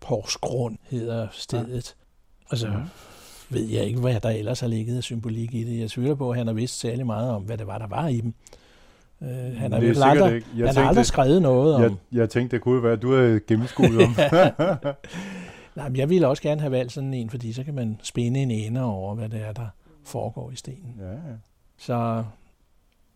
[0.00, 1.94] Porsgrund, hedder stedet.
[2.48, 2.76] Og så Mhm.
[3.50, 5.80] ved jeg ikke, hvad der ellers har ligget af symbolik i det.
[5.80, 8.08] Jeg tvivler på, at han har vidst særlig meget om, hvad det var, der var
[8.08, 8.34] i dem.
[9.24, 10.46] Uh, han har, er vel aldrig, ikke.
[10.56, 11.82] Jeg han tænkte- aldrig skrevet noget om...
[11.82, 14.16] Jeg, jeg tænkte, det kunne være, at du havde gennemskuet om.
[15.76, 18.40] Nej, men jeg ville også gerne have valgt sådan en, fordi så kan man spænde
[18.42, 19.66] en ende over, hvad det er, der
[20.04, 20.94] foregår i stenen.
[21.00, 21.14] ja.
[21.78, 22.24] Så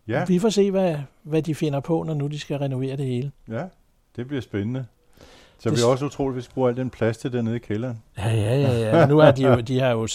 [0.08, 3.06] Ja, vi får se, hvad, hvad de finder på, når nu de skal renovere det
[3.06, 3.30] hele.
[3.48, 3.64] ja.
[4.16, 4.86] det bliver spændende.
[5.58, 5.78] Så det...
[5.78, 8.02] vi også utroligt, hvis vi bruger al den plads til dernede i kælderen.
[8.18, 8.98] Ja, ja, ja.
[9.00, 9.06] ja.
[9.06, 10.06] Nu er de jo, de har jo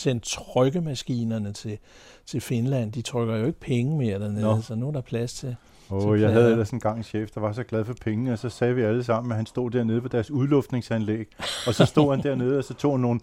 [0.00, 1.78] sendt trykkemaskinerne til,
[2.26, 2.92] til Finland.
[2.92, 4.60] De trykker jo ikke penge mere dernede, Nå.
[4.60, 5.56] så nu er der plads til
[5.92, 8.32] Åh, oh, jeg havde ellers en gang en chef, der var så glad for penge,
[8.32, 11.26] og så sagde vi alle sammen, at han stod dernede på deres udluftningsanlæg,
[11.66, 13.20] og så stod han dernede, og så tog han nogle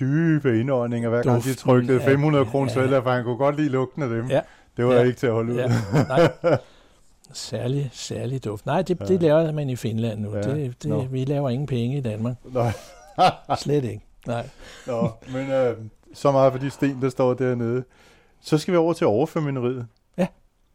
[0.00, 2.98] dybe indåndinger, hver gang de trykkede 500 kroner ja, ja.
[2.98, 4.26] for han kunne godt lide lugten af dem.
[4.28, 4.40] Ja.
[4.76, 5.02] Det var ja.
[5.02, 5.58] ikke til at holde ud.
[5.58, 5.68] Ja.
[6.08, 6.58] Nej.
[7.32, 8.66] Særlig, særlig duft.
[8.66, 9.04] Nej, det, ja.
[9.04, 10.36] det laver man i Finland nu.
[10.36, 10.42] Ja.
[10.42, 11.00] Det, det, no.
[11.10, 12.36] Vi laver ingen penge i Danmark.
[12.44, 12.72] Nej.
[13.58, 14.04] Slet ikke.
[14.26, 14.48] Nej.
[14.86, 15.76] Nå, men øh,
[16.14, 17.84] så meget for de sten, der står dernede.
[18.40, 19.86] Så skal vi over til overformynderiet.
[20.18, 20.26] Ja.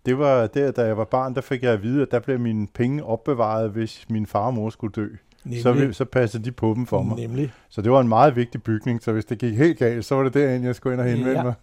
[0.05, 2.39] Det var der, da jeg var barn, der fik jeg at vide, at der blev
[2.39, 5.07] mine penge opbevaret, hvis min far og mor skulle dø.
[5.43, 5.63] Nemlig.
[5.63, 7.17] Så, så passede de på dem for mig.
[7.17, 7.51] Nemlig.
[7.69, 10.23] Så det var en meget vigtig bygning, så hvis det gik helt galt, så var
[10.23, 11.43] det derinde, jeg skulle ind og henvende ja.
[11.43, 11.53] mig.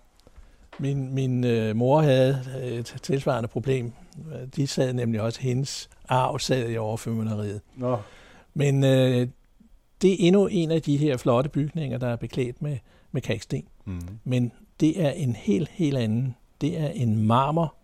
[0.78, 3.92] Min, min øh, mor havde et tilsvarende problem.
[4.56, 7.60] De sad nemlig også, hendes arv sad i overformynderiet.
[7.76, 7.98] Nå.
[8.54, 9.28] Men øh,
[10.02, 12.78] det er endnu en af de her flotte bygninger, der er beklædt med,
[13.12, 13.64] med kalksten.
[13.84, 14.00] Mm.
[14.24, 16.36] Men det er en helt, helt anden.
[16.60, 17.74] Det er en marmor,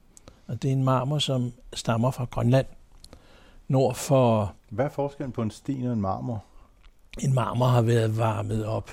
[0.46, 2.66] og det er en marmor, som stammer fra Grønland.
[3.68, 4.54] Nord for...
[4.68, 6.44] Hvad er forskellen på en sten og en marmor?
[7.20, 8.90] En marmor har været varmet op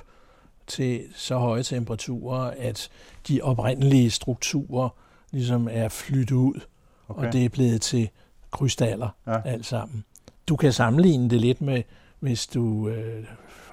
[0.67, 2.89] til så høje temperaturer, at
[3.27, 4.89] de oprindelige strukturer
[5.31, 6.61] ligesom er flyttet ud,
[7.07, 7.27] okay.
[7.27, 8.09] og det er blevet til
[8.51, 9.41] krystaller ja.
[9.45, 10.03] alt sammen.
[10.47, 11.83] Du kan sammenligne det lidt med,
[12.19, 13.23] hvis du øh,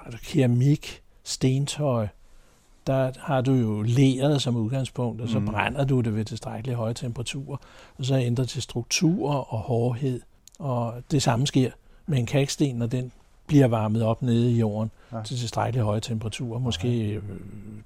[0.05, 2.07] altså keramik, stentøj,
[2.87, 5.45] der har du jo leret som udgangspunkt, og så mm.
[5.45, 7.57] brænder du det ved tilstrækkeligt høje temperaturer,
[7.97, 10.21] og så ændrer til strukturer og hårdhed.
[10.59, 11.71] Og det samme sker
[12.05, 13.11] med en kalksten, når den
[13.47, 15.23] bliver varmet op nede i jorden ja.
[15.23, 17.21] til tilstrækkeligt høje temperaturer, måske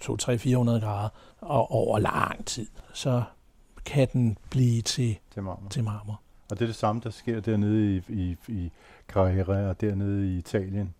[0.03, 1.09] 2-3-400 grader,
[1.41, 3.23] og over lang tid, så
[3.85, 5.69] kan den blive til, til, marmor.
[5.69, 6.21] til marmor.
[6.51, 8.71] Og det er det samme, der sker dernede i, i, i
[9.11, 10.93] Carrera og dernede i Italien.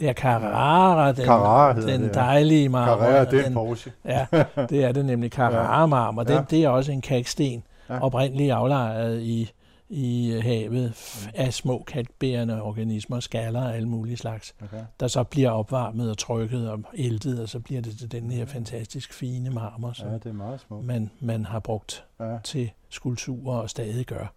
[0.00, 3.04] Ja, Carrara, den, Carrara den det, dejlige marmor.
[3.04, 3.92] Carrara, det er en Porsche.
[4.04, 5.30] ja, det er det nemlig.
[5.40, 6.42] Carrara-marmor, den, ja.
[6.50, 8.00] det er også en kalksten, ja.
[8.00, 9.50] oprindeligt aflejret i,
[9.88, 10.94] i havet
[11.34, 14.84] af små kalkbærende organismer, skaller og alle mulige slags, okay.
[15.00, 18.46] der så bliver opvarmet og trykket og ældet, og så bliver det til den her
[18.46, 20.80] fantastisk fine marmor, som ja, det er meget små.
[20.80, 22.38] Man, man har brugt ja.
[22.44, 24.32] til skulpturer og stadig gør.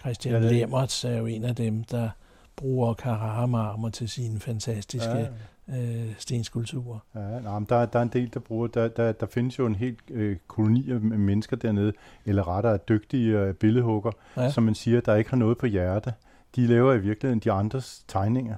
[0.00, 2.10] Christian ja, Lemmerts er jo en af dem, der
[2.56, 5.28] bruger Carrara-marmor til sine fantastiske
[5.68, 5.82] ja.
[5.82, 6.98] øh, stenskulpturer.
[7.14, 9.66] Ja, nej, men der, der er en del, der bruger, der, der, der findes jo
[9.66, 11.92] en helt øh, koloni af mennesker dernede,
[12.26, 14.50] eller rettere dygtige øh, billedhugger, ja.
[14.50, 16.12] som man siger, der ikke har noget på hjerte.
[16.56, 18.56] De laver i virkeligheden de andres tegninger.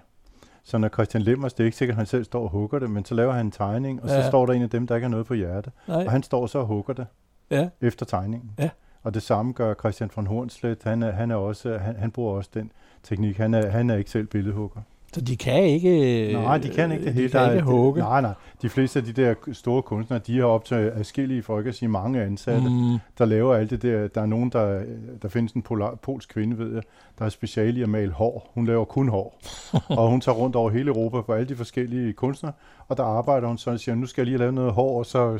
[0.65, 2.91] Så når Christian Lemmers, det er ikke sikkert, at han selv står og hugger det,
[2.91, 4.23] men så laver han en tegning, og ja.
[4.23, 5.71] så står der en af dem, der ikke har noget på hjerte.
[5.89, 6.05] Nej.
[6.05, 7.07] Og han står så og hugger det
[7.51, 7.69] ja.
[7.81, 8.51] efter tegningen.
[8.59, 8.71] Ja.
[9.03, 10.83] Og det samme gør Christian von Hornslet.
[10.85, 12.73] Han, er, han, er også, han, han bruger også den
[13.03, 13.37] teknik.
[13.37, 14.81] Han er, han er ikke selv billedhugger.
[15.15, 17.29] Så de kan ikke Nej, de kan ikke det hele.
[17.29, 18.01] De kan ikke hugge.
[18.01, 18.35] Nej, nej.
[18.63, 21.89] De fleste af de der store kunstnere, de har op til adskillige folk at sige
[21.89, 22.99] mange ansatte, mm.
[23.19, 24.09] der laver alt det der.
[24.09, 24.83] Der er nogen, der,
[25.23, 26.83] der findes en polar, polsk kvinde, ved jeg,
[27.19, 28.51] der er special i at male hår.
[28.55, 29.39] Hun laver kun hår.
[29.99, 32.53] og hun tager rundt over hele Europa på alle de forskellige kunstnere,
[32.89, 35.07] og der arbejder hun så og siger, nu skal jeg lige lave noget hår, og
[35.07, 35.39] så,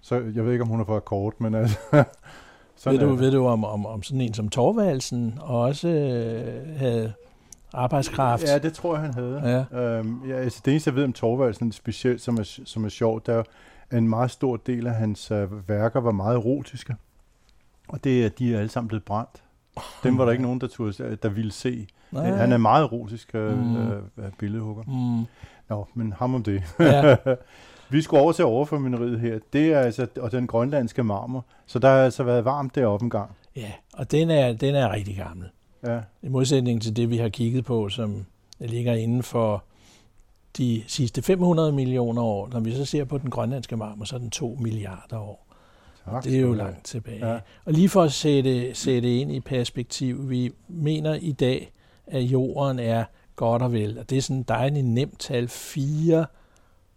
[0.00, 1.78] så jeg ved ikke, om hun har fået kort, men altså...
[2.76, 7.12] Sådan ved, du, ved du om, om, om sådan en som Torvaldsen også øh, havde
[7.72, 8.44] arbejdskraft?
[8.44, 9.66] Ja, det tror jeg, han havde.
[9.72, 9.80] Ja.
[9.80, 13.26] Øhm, ja, altså, det eneste, jeg ved om Torvaldsen specielt, som er, som er sjovt,
[13.26, 13.42] der
[13.90, 16.96] er en meget stor del af hans øh, værker var meget erotiske.
[17.88, 19.42] Og det er, de er alle sammen blevet brændt.
[20.02, 21.86] Dem var der ikke nogen, der, turde, der ville se.
[22.10, 22.36] Nej.
[22.36, 23.76] Han er meget erotisk øh, mm.
[23.76, 24.02] øh,
[24.38, 24.82] billedhugger.
[24.86, 25.26] Mm.
[25.68, 26.62] Nå, men ham om det.
[26.80, 27.16] Ja.
[27.90, 29.38] Vi skulle over til overformynderiet her.
[29.52, 31.44] Det er altså, og den grønlandske marmor.
[31.66, 33.30] Så der har altså været varmt deroppe en gang.
[33.56, 35.48] Ja, og den er, den er rigtig gammel.
[35.86, 36.00] Ja.
[36.22, 38.26] I modsætning til det, vi har kigget på, som
[38.58, 39.64] ligger inden for
[40.56, 42.48] de sidste 500 millioner år.
[42.52, 45.46] Når vi så ser på den grønlandske marmor, så er den 2 milliarder år.
[46.04, 47.26] Tak, det er jo langt tilbage.
[47.32, 47.38] Ja.
[47.64, 51.72] Og lige for at sætte, sætte ind i perspektiv, vi mener i dag,
[52.06, 53.04] at jorden er
[53.36, 56.26] godt og vel, og det er sådan dejligt nemt tal, 4,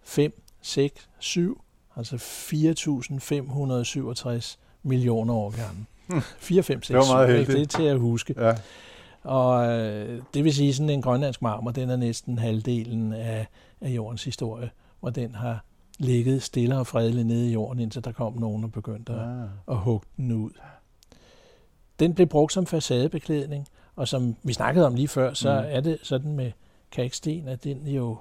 [0.03, 1.61] 5 6, 7,
[1.95, 5.85] altså 4.567 millioner år gammel.
[6.37, 8.35] 4, 5, 6, det var meget 7, det er til at huske.
[8.37, 8.55] Ja.
[9.23, 13.47] Og øh, det vil sige, sådan en grønlandsk marmor, den er næsten halvdelen af,
[13.81, 15.63] af jordens historie, hvor den har
[15.99, 19.19] ligget stille og fredeligt nede i jorden, indtil der kom nogen og begyndte ja.
[19.19, 20.51] at, at hugge den ud.
[21.99, 25.67] Den blev brugt som facadebeklædning, og som vi snakkede om lige før, så mm.
[25.69, 26.51] er det sådan med
[26.91, 28.17] kalksten, at den jo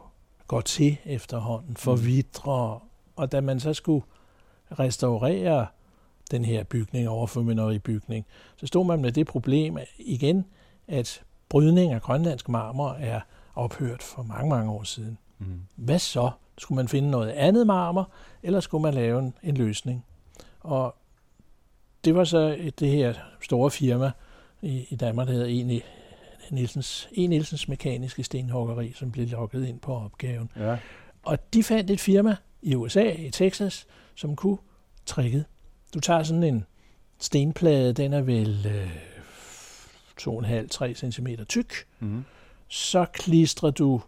[0.46, 2.74] går til efterhånden, forvidrer.
[2.74, 2.88] Mm.
[3.16, 4.04] Og da man så skulle
[4.70, 5.66] restaurere
[6.30, 7.08] den her bygning,
[7.82, 10.44] bygning, så stod man med det problem igen,
[10.88, 13.20] at brydning af grønlandsk marmor er
[13.54, 15.18] ophørt for mange, mange år siden.
[15.38, 15.60] Mm.
[15.76, 16.30] Hvad så?
[16.58, 18.10] Skulle man finde noget andet marmor,
[18.42, 20.04] eller skulle man lave en, en løsning?
[20.60, 20.94] Og
[22.04, 24.10] det var så et, det her store firma
[24.62, 25.82] i, i Danmark, der hedder E.
[26.50, 27.26] Nielsens, e.
[27.26, 30.50] Nielsens Mekaniske Stenhuggeri, som blev lukket ind på opgaven.
[30.56, 30.76] Ja.
[31.22, 34.58] Og de fandt et firma i USA, i Texas, som kunne
[35.06, 35.44] tricket.
[35.94, 36.64] Du tager sådan en
[37.18, 38.96] stenplade, den er vel øh,
[40.20, 41.72] 2,5-3 cm tyk.
[42.00, 42.24] Mm.
[42.68, 44.00] Så klistrer du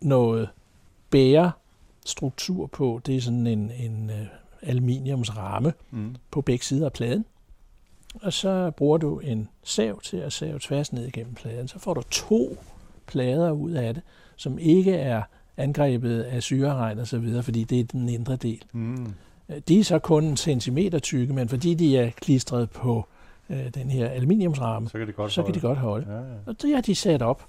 [0.00, 0.48] noget
[1.10, 1.52] bære
[2.06, 3.00] struktur på.
[3.06, 4.26] Det er sådan en, en uh,
[4.62, 6.16] aluminiumsramme mm.
[6.30, 7.24] på begge sider af pladen.
[8.22, 11.68] Og så bruger du en sav til at save tværs ned igennem pladen.
[11.68, 12.56] Så får du to
[13.06, 14.02] plader ud af det,
[14.36, 15.22] som ikke er
[15.56, 18.62] angrebet af syreregn og så videre, fordi det er den indre del.
[18.72, 19.14] Mm.
[19.68, 23.06] De er så kun en centimeter tykke, men fordi de er klistret på
[23.50, 25.52] øh, den her aluminiumsramme, så kan de godt så holde.
[25.52, 26.06] Kan de godt holde.
[26.08, 26.34] Ja, ja.
[26.46, 27.46] Og det har de sat op.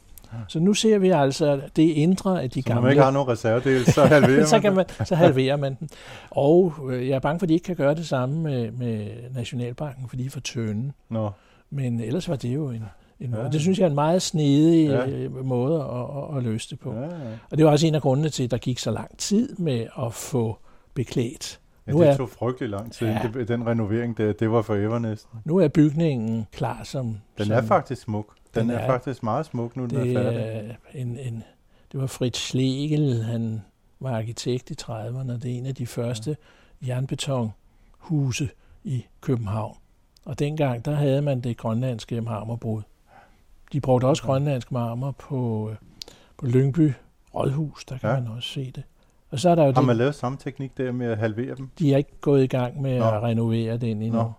[0.48, 2.80] Så nu ser vi altså det indre af de så gamle...
[2.80, 5.90] Så man ikke har nogen reservedel, så halverer så kan man, Så halverer man den.
[6.30, 9.08] Og øh, jeg er bange for, at de ikke kan gøre det samme med, med
[9.36, 10.92] Nationalbanken, fordi de er for tynde.
[11.10, 11.32] Nå.
[11.70, 12.84] Men ellers var det jo en,
[13.20, 13.50] en ja.
[13.50, 15.08] Det synes jeg er en meget snedig ja.
[15.08, 16.94] Øh, måde at, at, at løse det på.
[16.94, 17.10] Ja, ja.
[17.52, 19.88] Og det var også en af grundene til, at der gik så lang tid med
[20.06, 20.58] at få
[20.94, 21.60] beklædt.
[21.88, 23.08] Ja, nu det tog frygtelig lang tid.
[23.08, 23.44] Ja.
[23.48, 25.40] Den renovering, det, det var forever næsten.
[25.46, 27.18] Nu er bygningen klar som...
[27.38, 28.36] Den som, er faktisk smuk.
[28.56, 30.78] Den, den er, er faktisk meget smuk nu, den det er færdig.
[30.94, 31.44] En, en,
[31.92, 33.62] det var Fritz Schlegel, han
[34.00, 36.38] var arkitekt i 30'erne, det er en af de første
[36.82, 36.88] ja.
[36.88, 38.50] jernbetonhuse
[38.84, 39.78] i København.
[40.26, 42.82] Og dengang, der havde man det grønlandske marmorbrud.
[43.74, 45.72] De brugte også grønlandsk marmor på,
[46.38, 46.94] på Lyngby
[47.36, 48.20] Rådhus, der kan ja.
[48.20, 48.84] man også se det.
[49.32, 51.56] Og så er der jo Har man det, lavet samme teknik der med at halvere
[51.56, 51.70] dem?
[51.80, 53.06] De er ikke gået i gang med Nå.
[53.06, 54.22] at renovere den endnu.
[54.22, 54.32] Nå.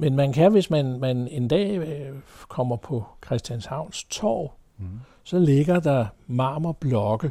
[0.00, 2.14] Men man kan, hvis man, man en dag øh,
[2.48, 4.86] kommer på Christianshavns torv, mm.
[5.24, 7.30] så ligger der marmorblokke.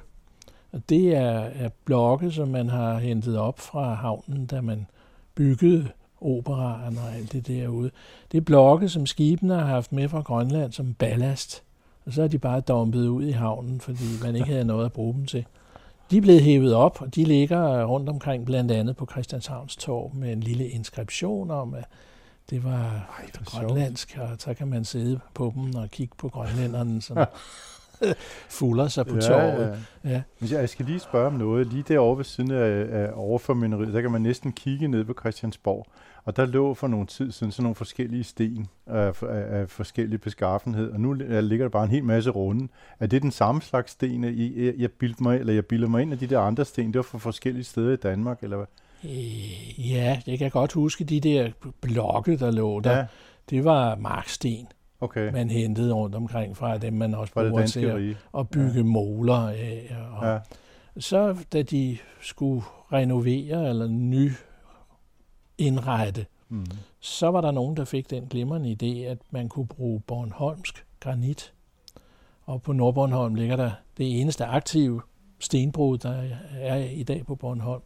[0.72, 4.88] Og det er, er blokke, som man har hentet op fra havnen, da man
[5.36, 5.88] byggede
[6.22, 7.92] operaen og alt det derude.
[8.32, 11.64] Det er blokke, som skibene har haft med fra Grønland som ballast.
[12.06, 14.94] Og så er de bare dumpet ud i havnen, fordi man ikke havde noget at
[14.94, 15.46] bruge dem til.
[16.12, 20.12] De er blevet hævet op, og de ligger rundt omkring blandt andet på Christianshavns torv
[20.16, 21.86] med en lille inskription om, at
[22.50, 26.30] det var Ej, det grønlandsk, og så kan man sidde på dem og kigge på
[26.30, 27.18] grønlænderne, som
[28.60, 29.80] fulder sig på ja, torvet.
[30.04, 30.10] Ja.
[30.10, 30.22] Ja.
[30.40, 31.68] Men jeg skal lige spørge om noget.
[31.68, 35.88] Lige derovre ved siden af, af overformynderiet, der kan man næsten kigge ned på Christiansborg.
[36.24, 40.18] Og der lå for nogle tid siden sådan nogle forskellige sten af, af, af forskellige
[40.18, 42.68] beskaffenhed, og nu ligger der bare en hel masse runde.
[43.00, 46.12] Er det den samme slags sten, jeg, jeg, bildte mig, eller jeg bilder mig ind
[46.12, 48.68] af de der andre sten, det var fra forskellige steder i Danmark, eller hvad?
[49.04, 52.98] Øh, ja, jeg kan godt huske de der blokke, der lå der.
[52.98, 53.06] Ja.
[53.50, 54.68] Det var marksten,
[55.00, 55.32] okay.
[55.32, 58.84] man hentede rundt omkring fra dem, man også bruger til at, at bygge ja.
[58.84, 59.96] moler af.
[60.12, 60.40] Og ja.
[61.00, 62.62] Så da de skulle
[62.94, 64.32] renovere eller ny
[65.58, 66.66] indrette, mm.
[67.00, 71.54] så var der nogen, der fik den glimrende idé, at man kunne bruge Bornholmsk granit.
[72.46, 75.02] Og på Nordbornholm ligger der det eneste aktive
[75.40, 76.24] stenbrud, der
[76.60, 77.82] er i dag på Bornholm.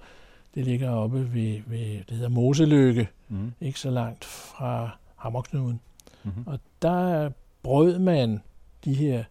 [0.55, 3.53] Det ligger oppe ved, ved det hedder Moseløkke, mm.
[3.61, 5.79] ikke så langt fra Hammerknuden.
[6.23, 6.43] Mm-hmm.
[6.47, 7.29] Og der
[7.63, 8.41] brød man
[8.85, 9.23] de her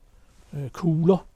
[0.52, 1.26] øh, kugler,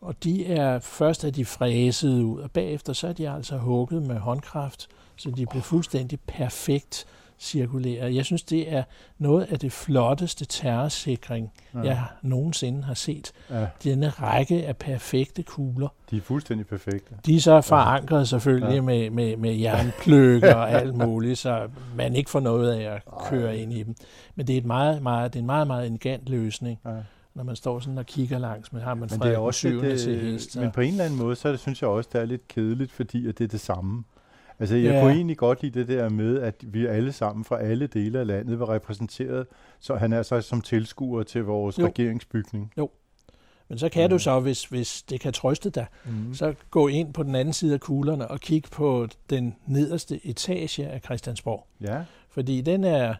[0.00, 4.02] og de er først er de fræset ud, og bagefter så er de altså hugget
[4.02, 7.06] med håndkraft, så de blev fuldstændig perfekt
[7.38, 8.14] cirkulere.
[8.14, 8.82] Jeg synes, det er
[9.18, 11.80] noget af det flotteste terrorsikring, ja.
[11.80, 13.32] jeg nogensinde har set.
[13.50, 13.66] Ja.
[13.84, 15.88] Denne række af perfekte kugler.
[16.10, 17.14] De er fuldstændig perfekte.
[17.26, 18.80] De er så forankret selvfølgelig ja.
[18.80, 23.54] med, med, med jernpløkker og alt muligt, så man ikke får noget af at køre
[23.54, 23.62] Ej.
[23.62, 23.94] ind i dem.
[24.34, 26.78] Men det er, et meget, meget, det er en meget, meget elegant løsning.
[26.84, 26.90] Ja
[27.34, 30.00] når man står sådan og kigger langs, men har man men det er også det,
[30.00, 30.56] til hest.
[30.56, 32.92] Men på en eller anden måde, så det, synes jeg også, det er lidt kedeligt,
[32.92, 34.04] fordi at det er det samme.
[34.58, 35.00] Altså, jeg ja.
[35.00, 38.26] kunne egentlig godt lide det der med, at vi alle sammen fra alle dele af
[38.26, 39.46] landet var repræsenteret,
[39.80, 41.86] så han er så som tilskuer til vores jo.
[41.86, 42.72] regeringsbygning.
[42.78, 42.90] Jo.
[43.68, 44.08] Men så kan ja.
[44.08, 46.34] du så, hvis, hvis det kan trøste dig, mm.
[46.34, 50.88] så gå ind på den anden side af kuglerne og kigge på den nederste etage
[50.88, 51.66] af Christiansborg.
[51.80, 52.02] Ja.
[52.30, 53.14] Fordi den er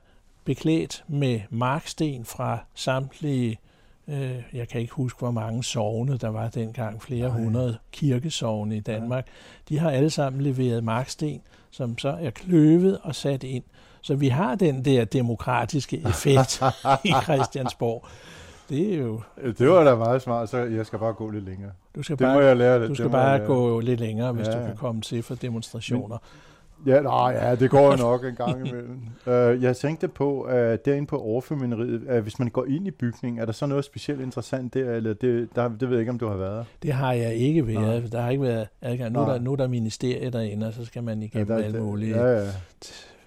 [0.45, 3.59] beklædt med marksten fra samtlige
[4.09, 7.43] Øh, jeg kan ikke huske, hvor mange sovne der var dengang, flere Nej.
[7.43, 9.27] hundrede kirkesovne i Danmark.
[9.27, 9.75] Ja.
[9.75, 11.41] De har alle sammen leveret marksten,
[11.71, 13.65] som så er kløvet og sat ind.
[14.01, 16.63] Så vi har den der demokratiske effekt
[17.05, 18.07] i Christiansborg.
[18.69, 19.21] Det er jo...
[19.59, 21.71] Det var da meget smart, så jeg skal bare gå lidt længere.
[21.95, 22.89] Du skal det bare, må jeg lære.
[22.89, 24.61] Du skal bare gå lidt længere, hvis ja, ja.
[24.61, 26.19] du kan komme til for demonstrationer.
[26.87, 29.01] Ja, nej, ja, det går jo nok en gang imellem.
[29.27, 29.33] uh,
[29.65, 33.45] jeg tænkte på, at derinde på overfamilieriet, at hvis man går ind i bygningen, er
[33.45, 36.29] der så noget specielt interessant der, eller det, der, det ved jeg ikke, om du
[36.29, 36.67] har været?
[36.83, 38.03] Det har jeg ikke været.
[38.03, 38.11] Nej.
[38.13, 39.13] Der har ikke været adgang.
[39.13, 41.81] Nu er der, nu er der ministerie derinde, og så skal man igennem ja, alle
[41.81, 42.17] mulige...
[42.17, 42.49] Ja, ja.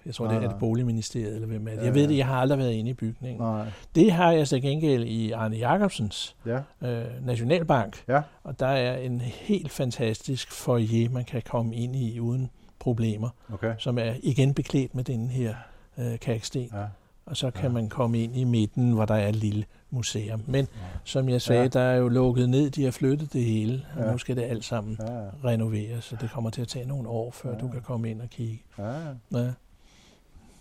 [0.06, 1.78] Jeg tror, nej, det er et boligministeriet, eller hvem er det.
[1.78, 3.42] Ja, jeg ved det, jeg har aldrig været inde i bygningen.
[3.42, 3.66] Nej.
[3.94, 6.88] Det har jeg så gengæld i Arne Jacobsens ja.
[6.88, 8.02] øh, Nationalbank.
[8.08, 8.22] Ja.
[8.44, 12.50] Og der er en helt fantastisk foyer, man kan komme ind i uden
[12.86, 13.74] problemer, okay.
[13.78, 15.54] som er igen beklædt med den her
[15.98, 16.70] øh, kaksten.
[16.72, 16.84] Ja.
[17.26, 17.68] Og så kan ja.
[17.68, 20.42] man komme ind i midten, hvor der er et lille museum.
[20.46, 20.80] Men ja.
[21.04, 21.68] som jeg sagde, ja.
[21.68, 24.12] der er jo lukket ned, de har flyttet det hele, og ja.
[24.12, 25.06] nu skal det alt sammen ja.
[25.44, 27.58] renoveres, så det kommer til at tage nogle år, før ja.
[27.58, 28.62] du kan komme ind og kigge.
[28.78, 28.92] Ja.
[29.32, 29.50] Ja.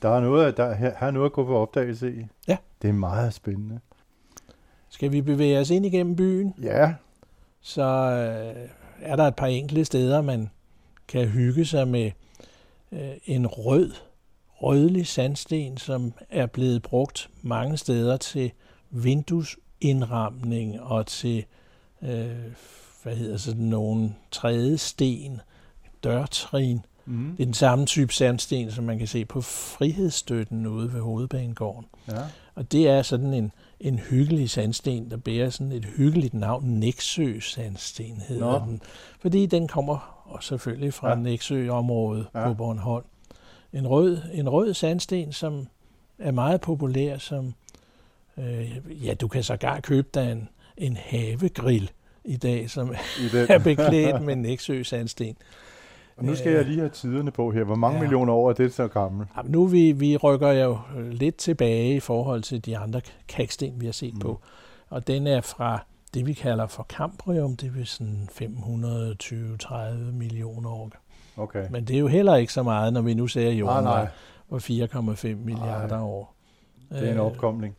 [0.01, 2.25] Der er noget, der her, her er noget at gå på opdagelse i.
[2.47, 2.57] Ja.
[2.81, 3.79] Det er meget spændende.
[4.89, 6.53] Skal vi bevæge os ind igennem byen?
[6.61, 6.93] Ja.
[7.61, 8.69] Så øh,
[9.01, 10.49] er der et par enkelte steder, man
[11.07, 12.11] kan hygge sig med
[12.91, 13.91] øh, en rød,
[14.47, 18.51] rødlig sandsten, som er blevet brugt mange steder til
[18.89, 21.45] vinduesindramning og til,
[22.01, 22.29] øh,
[23.03, 25.41] hvad hedder sådan nogle tredje sten,
[26.03, 26.79] dørtrin.
[27.05, 27.35] Mm.
[27.37, 31.85] Det er den samme type sandsten, som man kan se på frihedsstøtten ude ved Hovedbanegården.
[32.07, 32.21] Ja.
[32.55, 36.79] Og det er sådan en, en hyggelig sandsten, der bærer sådan et hyggeligt navn.
[36.79, 38.65] Nexø sandsten hedder Nå.
[38.65, 38.81] den.
[39.19, 41.15] Fordi den kommer og selvfølgelig fra ja.
[41.15, 42.47] Nexø-området ja.
[42.47, 43.05] på Bornholm.
[43.73, 45.67] En rød, en rød sandsten, som
[46.19, 47.53] er meget populær, som
[48.37, 51.91] øh, ja, du kan sågar købe dig en, en havegrill
[52.23, 55.37] i dag, som I er beklædt med Nexø sandsten.
[56.17, 57.63] Og nu skal jeg lige have tiderne på her.
[57.63, 58.01] Hvor mange ja.
[58.01, 59.29] millioner år er det så gammelt?
[59.37, 60.77] Ja, nu vi, vi rykker jo
[61.11, 64.19] lidt tilbage i forhold til de andre kaksten, vi har set mm.
[64.19, 64.39] på.
[64.89, 65.85] Og den er fra
[66.15, 70.91] det, vi kalder for Cambrium, det er sådan 520-30 millioner år.
[71.37, 71.67] Okay.
[71.71, 74.07] Men det er jo heller ikke så meget, når vi nu ser, jorden nej.
[74.49, 75.99] var 4,5 milliarder nej.
[75.99, 76.35] år.
[76.89, 77.75] Det er en øh, opkomling.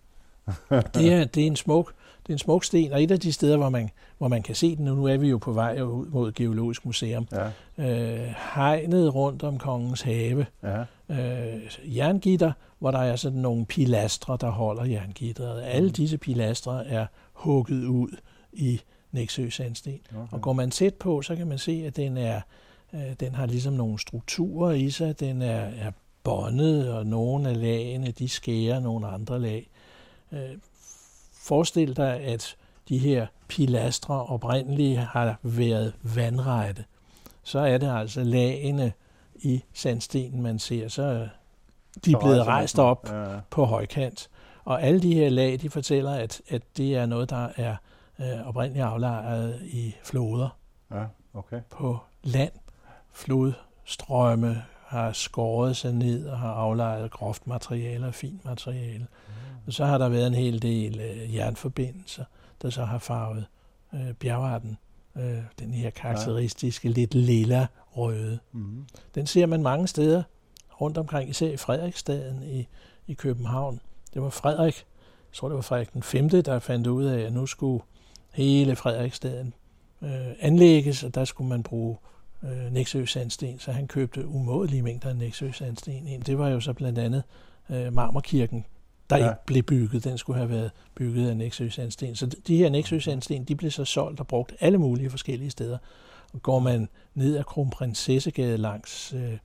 [0.95, 1.95] det, er, det er en smuk
[2.27, 4.55] det er en smuk sten, og et af de steder, hvor man, hvor man kan
[4.55, 7.47] se den, og nu er vi jo på vej ud mod Geologisk Museum, ja.
[7.79, 10.85] øh, hegnet rundt om Kongens Have, ja.
[11.11, 15.63] øh, jerngitter, hvor der er sådan nogle pilastre, der holder jerngitteret.
[15.63, 15.93] Alle mm.
[15.93, 17.07] disse pilastre er
[17.37, 18.17] hugget ud
[18.53, 18.81] i
[19.13, 20.01] Næksø sandsten.
[20.11, 20.33] Okay.
[20.33, 22.41] Og går man tæt på, så kan man se, at den er
[22.95, 25.21] øh, den har ligesom nogle strukturer i sig.
[25.21, 25.91] Den er, er
[26.23, 29.71] båndet, og nogle af lagene, de skærer nogle andre lag.
[30.33, 30.59] Øh,
[31.33, 32.57] Forestil dig, at
[32.89, 36.85] de her pilastre oprindeligt har været vandrette.
[37.43, 38.93] Så er det altså lagene
[39.35, 40.89] i sandstenen, man ser.
[40.89, 41.29] Så er
[42.05, 43.41] de er blevet rejst op ja, ja.
[43.51, 44.29] på højkant.
[44.67, 47.77] Og alle de her lag, de fortæller, at, at det er noget, der er
[48.21, 50.57] øh, oprindeligt aflejret i floder.
[50.91, 51.05] Ja,
[51.35, 51.61] okay.
[51.71, 52.53] På land.
[53.13, 58.99] Flodstrømme har skåret sig ned og har aflejret groft materiale og fint materiale.
[58.99, 59.35] Mm.
[59.67, 62.25] Og så har der været en hel del øh, jernforbindelser,
[62.63, 63.47] der så har farvet
[63.95, 64.79] øh, bjergarten.
[65.17, 66.95] Øh, den her karakteristiske, ja.
[66.95, 68.39] lidt lilla røde.
[68.53, 68.87] Mm.
[69.15, 70.23] Den ser man mange steder
[70.81, 72.69] rundt omkring, især i Frederiksstaden i,
[73.07, 73.81] i København.
[74.17, 74.75] Det var Frederik,
[75.31, 77.85] jeg tror det var Frederik den 5., der fandt ud af, at nu skulle
[78.33, 79.55] hele Frederiksstaden
[80.03, 80.11] øh,
[80.41, 81.97] anlægges, og der skulle man bruge
[82.43, 86.23] øh, Næksø sandsten, så han købte umådelige mængder af Næksø sandsten ind.
[86.23, 87.23] Det var jo så blandt andet
[87.71, 88.65] øh, Marmorkirken,
[89.11, 89.29] der ja.
[89.29, 90.05] ikke blev bygget.
[90.05, 92.17] Den skulle have været bygget af Næksø sandsten.
[92.17, 95.79] Så de her Næksø sandsten, de blev så solgt og brugt alle mulige forskellige steder.
[96.33, 99.39] Og går man ned ad Kronprinsessegade langs øh,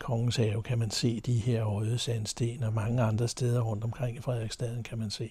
[0.00, 4.16] Kongens Have, kan man se de her røde sandsten, og mange andre steder rundt omkring
[4.16, 5.30] i Frederiksstaden kan man se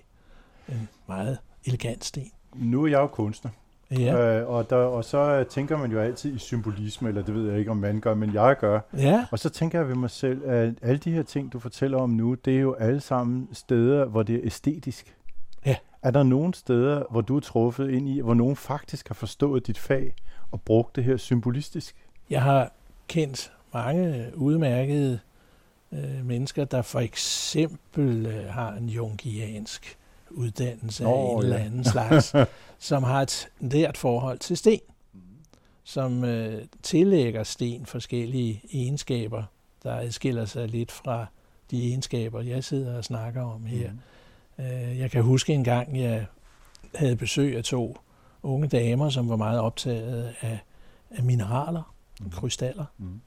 [0.70, 2.32] en meget elegant sten.
[2.56, 3.52] Nu er jeg jo kunstner,
[3.92, 4.40] Ja.
[4.40, 7.60] Øh, og, der, og så tænker man jo altid i symbolisme, eller det ved jeg
[7.60, 8.80] ikke, om man gør, men jeg gør.
[8.98, 9.26] Ja.
[9.32, 12.10] Og så tænker jeg ved mig selv, at alle de her ting, du fortæller om
[12.10, 15.16] nu, det er jo alle sammen steder, hvor det er æstetisk.
[15.66, 15.76] Ja.
[16.02, 19.68] Er der nogle steder, hvor du er truffet ind i, hvor nogen faktisk har forstået
[19.68, 20.14] dit fag
[20.52, 21.96] og brugt det her symbolistisk?
[22.30, 22.72] Jeg har
[23.08, 25.20] kendt mange udmærkede
[25.92, 29.98] øh, mennesker, der for eksempel øh, har en jungiansk
[30.30, 31.44] uddannelse oh, af en ja.
[31.44, 32.36] eller anden slags,
[32.90, 34.80] som har et nært forhold til sten,
[35.84, 39.44] som øh, tillægger sten forskellige egenskaber,
[39.84, 41.26] der adskiller sig lidt fra
[41.72, 43.92] de egenskaber, jeg sidder og snakker om her.
[44.58, 44.64] Mm.
[44.66, 46.26] Øh, jeg kan huske en gang, jeg
[46.96, 47.98] havde besøg af to
[48.44, 50.60] unge damer, som var meget optaget af,
[51.12, 52.30] af mineraler, mm.
[52.30, 52.86] krystaller.
[52.98, 53.22] Mm.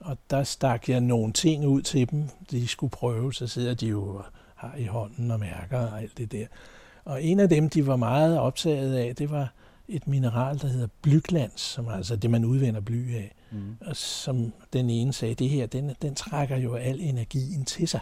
[0.00, 3.86] Og der stak jeg nogle ting ud til dem, de skulle prøve, så sidder de
[3.86, 4.22] jo
[4.54, 6.46] har i hånden og mærker og alt det der.
[7.04, 9.52] Og en af dem, de var meget optaget af, det var
[9.88, 13.34] et mineral, der hedder blyglans, som er altså det, man udvinder bly af.
[13.50, 13.76] Mm.
[13.86, 18.00] Og som den ene sagde, det her, den, den trækker jo al energien til sig.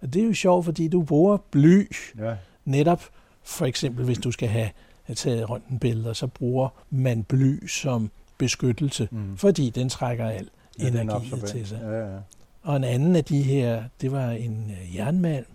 [0.00, 2.34] Og det er jo sjovt, fordi du bruger bly ja.
[2.64, 3.02] netop,
[3.42, 4.70] for eksempel hvis du skal have
[5.14, 9.36] taget røntgenbilleder, så bruger man bly som beskyttelse, mm.
[9.36, 10.48] fordi den trækker al
[10.82, 11.80] ja, energi til sig.
[11.82, 12.18] Ja, ja.
[12.62, 15.46] Og en anden af de her, det var en øh, jernmalm,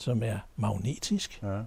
[0.00, 1.42] som er magnetisk.
[1.42, 1.60] Ja.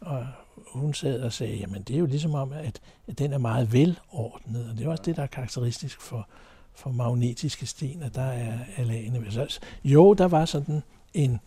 [0.00, 0.26] Og
[0.72, 3.72] hun sad og sagde, jamen det er jo ligesom om, at, at den er meget
[3.72, 6.28] velordnet, og det er også det, der er karakteristisk for,
[6.74, 9.32] for magnetiske sten, at der er, er lagene.
[9.32, 10.82] Så, jo, der var sådan
[11.14, 11.40] en,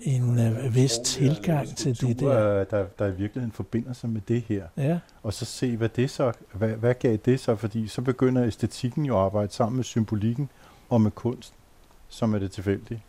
[0.00, 2.64] en uh, vis tilgang til det der.
[2.64, 2.86] der.
[2.98, 4.66] Der i virkeligheden forbinder sig med det her.
[4.76, 4.98] Ja.
[5.22, 9.04] Og så se, hvad det så, hvad, hvad gav det så, fordi så begynder æstetikken
[9.04, 10.48] jo at arbejde sammen med symbolikken
[10.88, 11.52] og med kunst,
[12.08, 13.02] som er det tilfældige.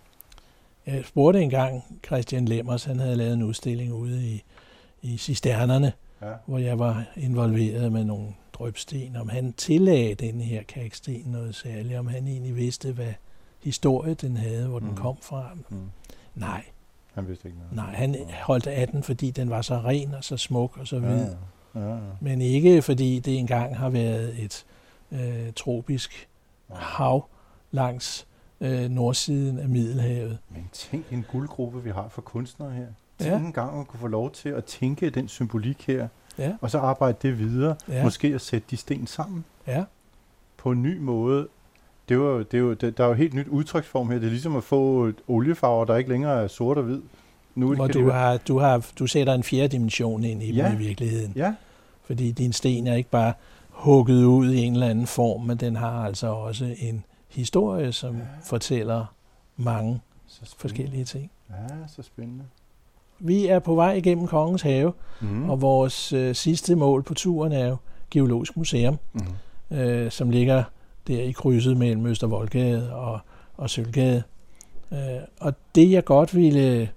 [0.85, 4.43] Jeg spurgte engang Christian Lemmers, han havde lavet en udstilling ude i,
[5.01, 6.33] i Cisternerne, ja.
[6.45, 11.99] hvor jeg var involveret med nogle drøbsten, om han tillagde den her kaksten noget særligt,
[11.99, 13.13] om han egentlig vidste, hvad
[13.63, 14.95] historie den havde, hvor den mm.
[14.95, 15.49] kom fra.
[15.69, 15.77] Mm.
[16.35, 16.63] Nej.
[17.17, 17.75] Han vidste ikke noget.
[17.75, 20.99] Nej, han holdt af den, fordi den var så ren og så smuk og så
[20.99, 21.09] hvid.
[21.09, 21.25] Ja,
[21.79, 21.93] ja.
[21.93, 24.65] Ja, Men ikke fordi det engang har været et
[25.11, 26.29] øh, tropisk
[26.69, 26.75] ja.
[26.75, 27.25] hav
[27.71, 28.27] langs
[28.61, 30.37] øh, nordsiden af Middelhavet.
[30.49, 32.87] Men tænk en guldgruppe, vi har for kunstnere her.
[33.19, 33.37] Tænk ja.
[33.37, 36.07] en gang at kunne få lov til at tænke den symbolik her,
[36.37, 36.55] ja.
[36.61, 37.75] og så arbejde det videre.
[37.87, 38.03] Ja.
[38.03, 39.45] Måske at sætte de sten sammen.
[39.67, 39.83] Ja.
[40.57, 41.47] På en ny måde.
[42.09, 44.19] Det var, det jo, det, der er jo helt nyt udtryksform her.
[44.19, 47.01] Det er ligesom at få oliefarver, der ikke længere er sort og hvid.
[47.55, 50.73] Nu Hvor du, har, du, har, du sætter en fjerde dimension ind i, ja.
[50.73, 51.33] i virkeligheden.
[51.35, 51.55] Ja.
[52.05, 53.33] Fordi din sten er ikke bare
[53.69, 58.15] hugget ud i en eller anden form, men den har altså også en historie, som
[58.15, 58.21] ja.
[58.43, 59.05] fortæller
[59.57, 60.01] mange
[60.57, 61.31] forskellige ting.
[61.49, 62.43] Ja, så spændende.
[63.19, 65.49] Vi er på vej igennem Kongens Have, mm.
[65.49, 67.77] og vores øh, sidste mål på turen er jo
[68.11, 69.77] Geologisk Museum, mm.
[69.77, 70.63] øh, som ligger
[71.07, 73.19] der i krydset mellem Østervoldgade og,
[73.57, 74.23] og Sølvgade.
[74.91, 74.97] Øh,
[75.39, 76.89] og det jeg godt ville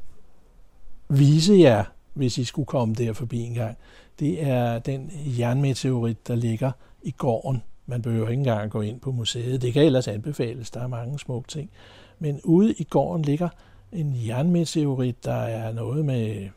[1.09, 1.85] vise jer,
[2.15, 3.77] hvis I skulle komme der forbi en gang,
[4.21, 9.01] det er den jernmeteorit, der ligger i gården man behøver ikke engang at gå ind
[9.01, 9.63] på museet.
[9.63, 11.71] Det kan ellers anbefales, der er mange smukke ting.
[12.19, 13.49] Men ude i gården ligger
[13.93, 16.49] en jernmeteorit, der er noget med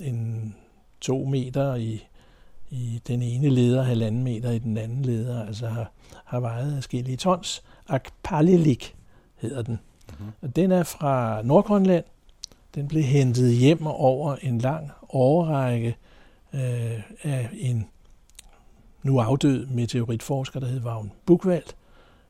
[0.00, 0.54] en
[1.00, 2.06] to meter i,
[2.70, 5.92] i den ene leder, halvanden meter i den anden leder, altså har,
[6.24, 7.62] har vejet forskellige tons.
[7.88, 8.94] Akpalilik
[9.36, 9.78] hedder den.
[10.08, 10.32] Mm-hmm.
[10.42, 12.04] Og den er fra Nordgrønland.
[12.74, 15.96] Den blev hentet hjem over en lang årrække
[16.54, 17.86] øh, af en
[19.02, 21.64] nu afdød meteoritforsker, der hed Vagn Bukvald.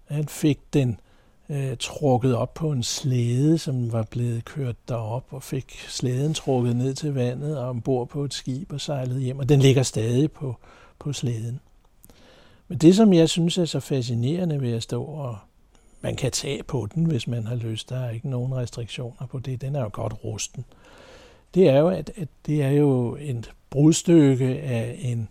[0.04, 1.00] Han fik den
[1.50, 6.76] øh, trukket op på en slæde, som var blevet kørt derop, og fik slæden trukket
[6.76, 10.32] ned til vandet og ombord på et skib og sejlede hjem, og den ligger stadig
[10.32, 10.56] på,
[10.98, 11.60] på slæden.
[12.68, 15.38] Men det, som jeg synes er så fascinerende ved at stå og
[16.00, 17.90] man kan tage på den, hvis man har lyst.
[17.90, 19.60] Der er ikke nogen restriktioner på det.
[19.60, 20.64] Den er jo godt rusten.
[21.54, 25.28] Det er jo, at, at det er jo et brudstykke af en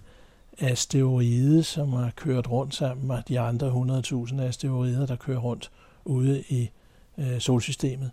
[0.59, 4.01] asteroide, som har kørt rundt sammen med de andre
[4.31, 5.71] 100.000 asteroider, der kører rundt
[6.09, 6.69] ude i
[7.17, 8.11] øh, solsystemet.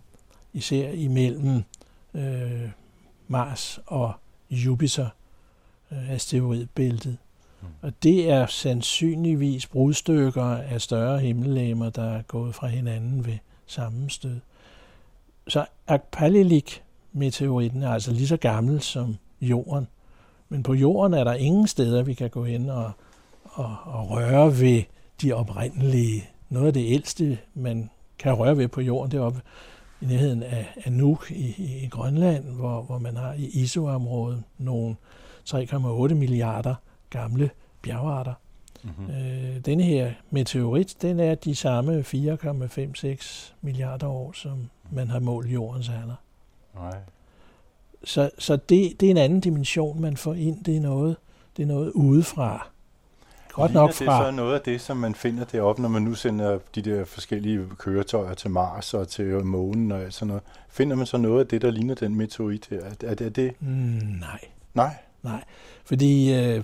[0.53, 1.63] Især imellem
[2.13, 2.69] øh,
[3.27, 4.13] Mars og
[4.49, 5.09] Jupiter
[5.91, 7.17] øh, asteroidbæltet.
[7.61, 7.67] Mm.
[7.81, 14.39] Og det er sandsynligvis brudstykker af større himmellegemer, der er gået fra hinanden ved sammenstød.
[15.47, 19.87] Så Akpalilik-meteoritten er altså lige så gammel som Jorden.
[20.49, 22.91] Men på jorden er der ingen steder, vi kan gå ind og,
[23.43, 24.83] og, og røre ved
[25.21, 26.29] de oprindelige.
[26.49, 27.89] Noget af det ældste, man
[28.19, 29.41] kan røre ved på jorden, det er oppe
[30.01, 34.43] i nærheden af, af Nuuk i, i, i Grønland, hvor, hvor man har i ISO-området
[34.57, 34.95] nogle
[35.49, 36.75] 3,8 milliarder
[37.09, 37.49] gamle
[37.81, 38.33] bjergarter.
[38.83, 39.15] Mm-hmm.
[39.15, 45.47] Øh, denne her meteorit, den er de samme 4,56 milliarder år, som man har målt
[45.53, 46.15] jordens alder.
[46.75, 46.97] Nej.
[48.03, 50.63] Så, så det, det er en anden dimension, man får ind.
[50.63, 51.15] Det er noget,
[51.57, 52.69] det er noget udefra.
[53.57, 54.05] Godt nok fra...
[54.05, 56.81] det er så noget af det, som man finder deroppe, når man nu sender de
[56.81, 60.43] der forskellige køretøjer til Mars og til månen og sådan noget.
[60.69, 62.81] Finder man så noget af det, der ligner den meteorit her?
[63.03, 63.53] Er, er det?
[63.59, 63.67] Mm,
[64.19, 64.39] nej.
[64.73, 64.95] Nej?
[65.23, 65.43] Nej,
[65.85, 66.63] fordi øh,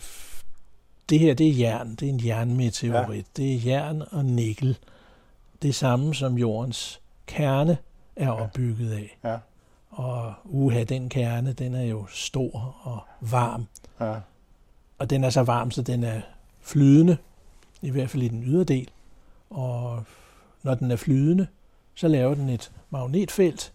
[1.10, 1.96] det her, det er jern.
[1.96, 3.26] Det er en jernmeteorit.
[3.38, 3.44] Ja.
[3.44, 4.78] Det er jern og nikkel.
[5.62, 7.78] Det samme som jordens kerne
[8.16, 9.18] er opbygget af.
[9.24, 9.38] Ja.
[9.90, 13.68] Og uha, den kerne, den er jo stor og varm.
[14.00, 14.16] Ja.
[14.98, 16.22] Og den er så varm, så den er
[16.64, 17.18] flydende,
[17.82, 18.90] i hvert fald i den ydre del.
[19.50, 20.04] Og
[20.64, 21.48] når den er flydende,
[21.96, 23.74] så laver den et magnetfelt.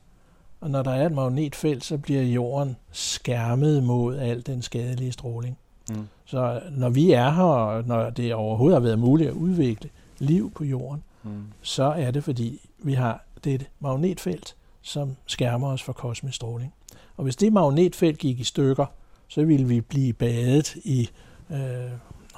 [0.61, 5.59] Og når der er et magnetfelt, så bliver jorden skærmet mod al den skadelige stråling.
[5.91, 6.09] Mm.
[6.24, 10.53] Så når vi er her, og når det overhovedet har været muligt at udvikle liv
[10.55, 11.45] på jorden, mm.
[11.62, 16.74] så er det fordi, vi har dette magnetfelt, som skærmer os for kosmisk stråling.
[17.16, 18.86] Og hvis det magnetfelt gik i stykker,
[19.28, 21.09] så ville vi blive badet i
[21.51, 21.91] øh,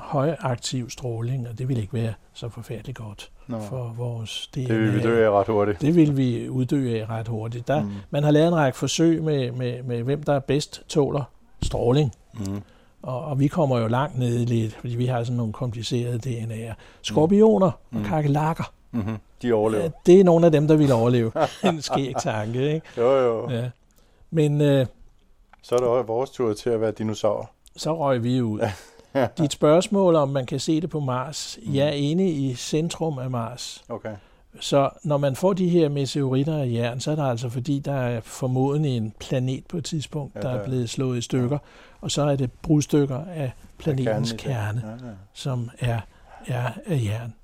[0.03, 3.61] højaktiv stråling, og det ville ikke være så forfærdeligt godt Nå.
[3.61, 4.63] for vores DNA.
[4.63, 5.81] Det vil vi dø af ret hurtigt.
[5.81, 7.69] Det vil vi uddø af ret hurtigt.
[7.69, 7.91] Der, mm.
[8.11, 11.25] Man har lavet en række forsøg med, med, med, hvem der bedst tåler
[11.63, 12.13] stråling.
[12.35, 12.63] Mm.
[13.03, 16.75] Og, og vi kommer jo langt ned lidt, fordi vi har sådan nogle komplicerede DNA'er.
[17.03, 17.99] Skorpioner mm.
[17.99, 18.73] og kakelakker.
[18.91, 19.17] Mm-hmm.
[19.43, 19.83] De overlever.
[19.83, 21.33] Ja, det er nogle af dem, der vil overleve.
[21.65, 22.87] en skæg tanke, ikke?
[22.99, 23.51] Jo, jo.
[23.51, 23.71] Ja.
[24.31, 24.61] Men...
[24.61, 24.87] Øh,
[25.63, 27.47] så er det også vores tur til at være dinosaurer.
[27.77, 28.61] Så røg vi ud.
[29.39, 31.59] Dit spørgsmål om man kan se det på Mars.
[31.63, 31.75] Mm.
[31.75, 33.85] Jeg er inde i centrum af Mars.
[33.89, 34.15] Okay.
[34.61, 37.95] Så når man får de her meteoritter af jern, så er det altså fordi, der
[37.95, 41.97] er formodentlig en planet på et tidspunkt, ja, der er blevet slået i stykker, ja.
[42.01, 45.13] og så er det brudstykker af planetens kerne, ja, ja.
[45.33, 46.01] som er,
[46.47, 47.35] er af jern.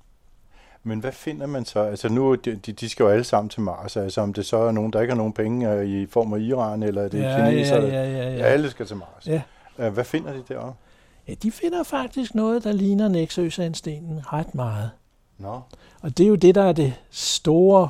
[0.83, 1.79] Men hvad finder man så?
[1.79, 3.97] Altså nu, de, de skal jo alle sammen til Mars.
[3.97, 6.39] Altså om det så er nogen, der ikke har nogen penge øh, i form af
[6.39, 7.81] Iran, eller er det ja, kineser?
[7.81, 8.43] Ja, ja, ja, ja.
[8.43, 9.27] Alle skal til Mars.
[9.27, 9.41] Ja.
[9.79, 10.79] Øh, hvad finder de deroppe?
[11.27, 14.91] Ja, de finder faktisk noget, der ligner Nexø-sandstenen ret meget.
[15.37, 15.61] Nå.
[16.01, 17.89] Og det er jo det, der er det store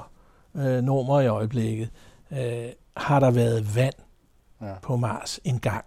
[0.55, 1.89] øh, nummer i øjeblikket.
[2.31, 2.65] Øh,
[2.97, 3.93] har der været vand
[4.61, 4.73] ja.
[4.81, 5.85] på Mars en gang?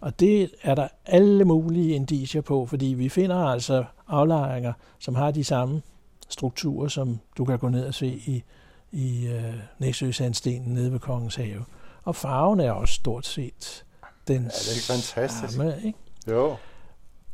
[0.00, 5.30] Og det er der alle mulige indicier på, fordi vi finder altså aflejringer, som har
[5.30, 5.82] de samme
[6.28, 8.42] strukturer, som du kan gå ned og se i,
[8.92, 11.64] i øh, Næsø-sandstenen nede ved Kongens Have.
[12.04, 13.84] Og farven er også stort set
[14.28, 15.56] den ja, det er fantastisk.
[15.56, 15.76] samme.
[15.84, 15.98] Ikke?
[16.30, 16.56] Jo.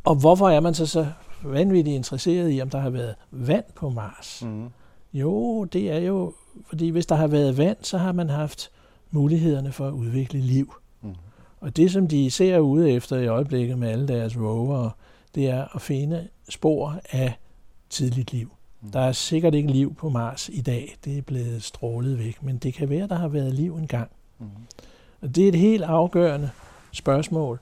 [0.04, 1.06] Og hvorfor er man så så
[1.44, 4.42] vanvittigt interesseret i, om der har været vand på Mars?
[4.46, 4.68] Mm.
[5.12, 6.32] Jo, det er jo,
[6.66, 8.70] fordi hvis der har været vand, så har man haft
[9.10, 10.74] mulighederne for at udvikle liv.
[11.02, 11.14] Mm.
[11.60, 14.90] Og det, som de ser ude efter i øjeblikket med alle deres rover,
[15.34, 17.38] det er at finde spor af
[17.90, 18.52] tidligt liv.
[18.80, 18.90] Mm.
[18.90, 20.96] Der er sikkert ikke liv på Mars i dag.
[21.04, 22.42] Det er blevet strålet væk.
[22.42, 24.10] Men det kan være, der har været liv engang.
[24.38, 24.46] Mm.
[25.22, 26.50] Og det er et helt afgørende
[26.92, 27.60] spørgsmål.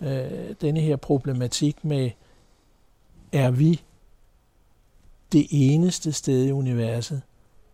[0.00, 2.10] Øh, denne her problematik med,
[3.32, 3.80] er vi
[5.32, 7.22] det eneste sted i universet,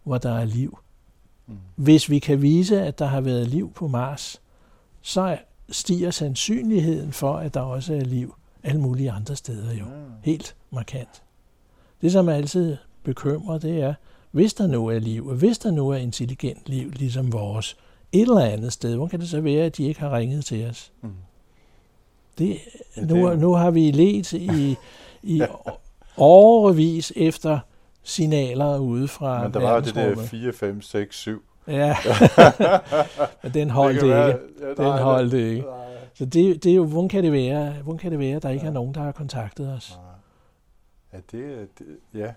[0.05, 0.79] hvor der er liv?
[1.47, 1.57] Mm.
[1.77, 4.41] Hvis vi kan vise, at der har været liv på Mars,
[5.03, 5.39] så
[5.71, 9.85] stiger sandsynligheden for, at der også er liv alle mulige andre steder jo.
[9.85, 9.91] Mm.
[10.23, 11.23] Helt markant.
[12.01, 13.95] Det, som altid bekymrer, det er,
[14.31, 17.77] hvis der nu er liv, og hvis der nu er intelligent liv, ligesom vores,
[18.13, 20.67] et eller andet sted, hvor kan det så være, at de ikke har ringet til
[20.67, 20.93] os?
[21.03, 21.11] Mm.
[22.39, 22.59] Det,
[22.97, 24.77] nu, nu har vi let i,
[25.23, 25.43] i
[26.17, 27.59] overvis efter
[28.03, 31.43] signaler ude fra Men der var det der 4, 5, 6, 7.
[31.67, 31.97] Ja,
[33.43, 34.15] men den holdt det, ikke.
[34.15, 35.65] Være, ja, den holdt det ikke.
[36.15, 38.51] Så det, det er jo, hvordan kan det være, hvordan kan det være, at der
[38.51, 38.69] ikke ja.
[38.69, 39.99] er nogen, der har kontaktet os?
[41.13, 42.33] Ja, det, det ja.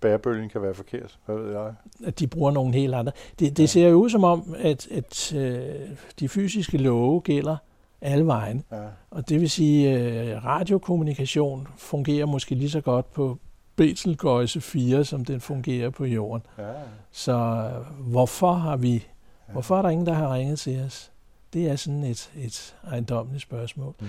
[0.00, 1.74] Bærebølgen kan være forkert, hvad ved jeg.
[2.04, 3.12] At de bruger nogle helt andre.
[3.38, 3.66] Det, det ja.
[3.66, 5.80] ser jo ud som om, at, at øh,
[6.20, 7.56] de fysiske love gælder
[8.02, 8.64] alle vejen.
[8.72, 8.82] Ja.
[9.10, 13.38] Og det vil sige, at øh, radiokommunikation fungerer måske lige så godt på
[13.76, 16.46] Betelgeuse 4, som den fungerer på jorden.
[16.58, 16.64] Ja.
[17.10, 19.06] Så øh, hvorfor har vi,
[19.52, 21.10] hvorfor er der ingen, der har ringet til os?
[21.52, 23.94] Det er sådan et, et ejendommeligt spørgsmål.
[24.00, 24.06] Mm.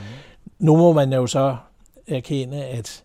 [0.60, 1.58] Nu må man jo så
[2.08, 3.04] erkende, at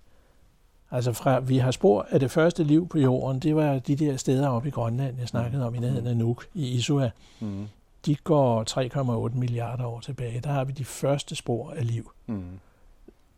[0.90, 4.16] altså fra, vi har spor af det første liv på jorden, det var de der
[4.16, 7.10] steder oppe i Grønland, jeg snakkede om i nærheden af Nuuk i Isua.
[7.40, 7.68] Mm.
[8.06, 10.40] De går 3,8 milliarder år tilbage.
[10.40, 12.10] Der har vi de første spor af liv.
[12.26, 12.60] Mm.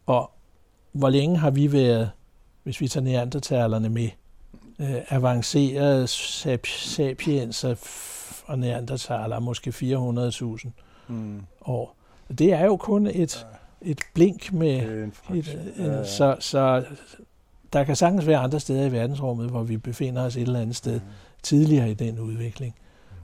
[0.06, 0.30] Og
[0.92, 2.10] hvor længe har vi været,
[2.62, 4.08] hvis vi tager neandertalerne med,
[4.78, 7.74] øh, avancerede sap- sapienser
[8.46, 10.70] og neandertaler, måske 400.000
[11.08, 11.42] mm.
[11.64, 11.96] år.
[12.38, 13.46] Det er jo kun et,
[13.80, 15.08] et blink med...
[15.34, 16.04] Et, ja.
[16.04, 16.84] Så, så
[17.72, 20.76] der kan sagtens være andre steder i verdensrummet, hvor vi befinder os et eller andet
[20.76, 21.06] sted mm.
[21.42, 22.74] tidligere i den udvikling.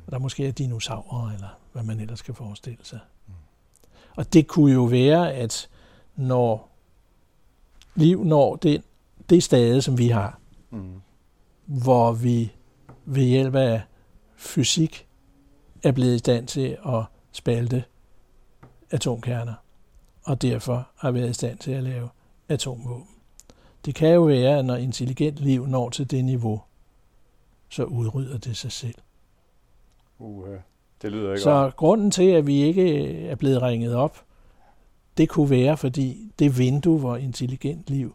[0.06, 2.98] Og der måske er dinosaurer, eller hvad man ellers kan forestille sig.
[3.26, 3.32] Mm.
[4.16, 5.68] Og det kunne jo være, at
[6.16, 6.68] når
[7.94, 8.82] liv når det,
[9.30, 10.40] det stade, som vi har,
[10.70, 11.00] mm.
[11.64, 12.52] hvor vi
[13.04, 13.82] ved hjælp af
[14.36, 15.06] fysik
[15.82, 17.84] er blevet i stand til at spalte
[18.90, 19.54] atomkerner,
[20.24, 22.08] og derfor har været i stand til at lave
[22.48, 23.08] atomvåben.
[23.84, 26.62] Det kan jo være, at når intelligent liv når til det niveau,
[27.68, 28.94] så udrydder det sig selv.
[30.18, 30.46] Uh,
[31.02, 31.76] det lyder ikke Så godt.
[31.76, 34.22] grunden til, at vi ikke er blevet ringet op,
[35.18, 38.14] det kunne være, fordi det vindue, hvor intelligent liv,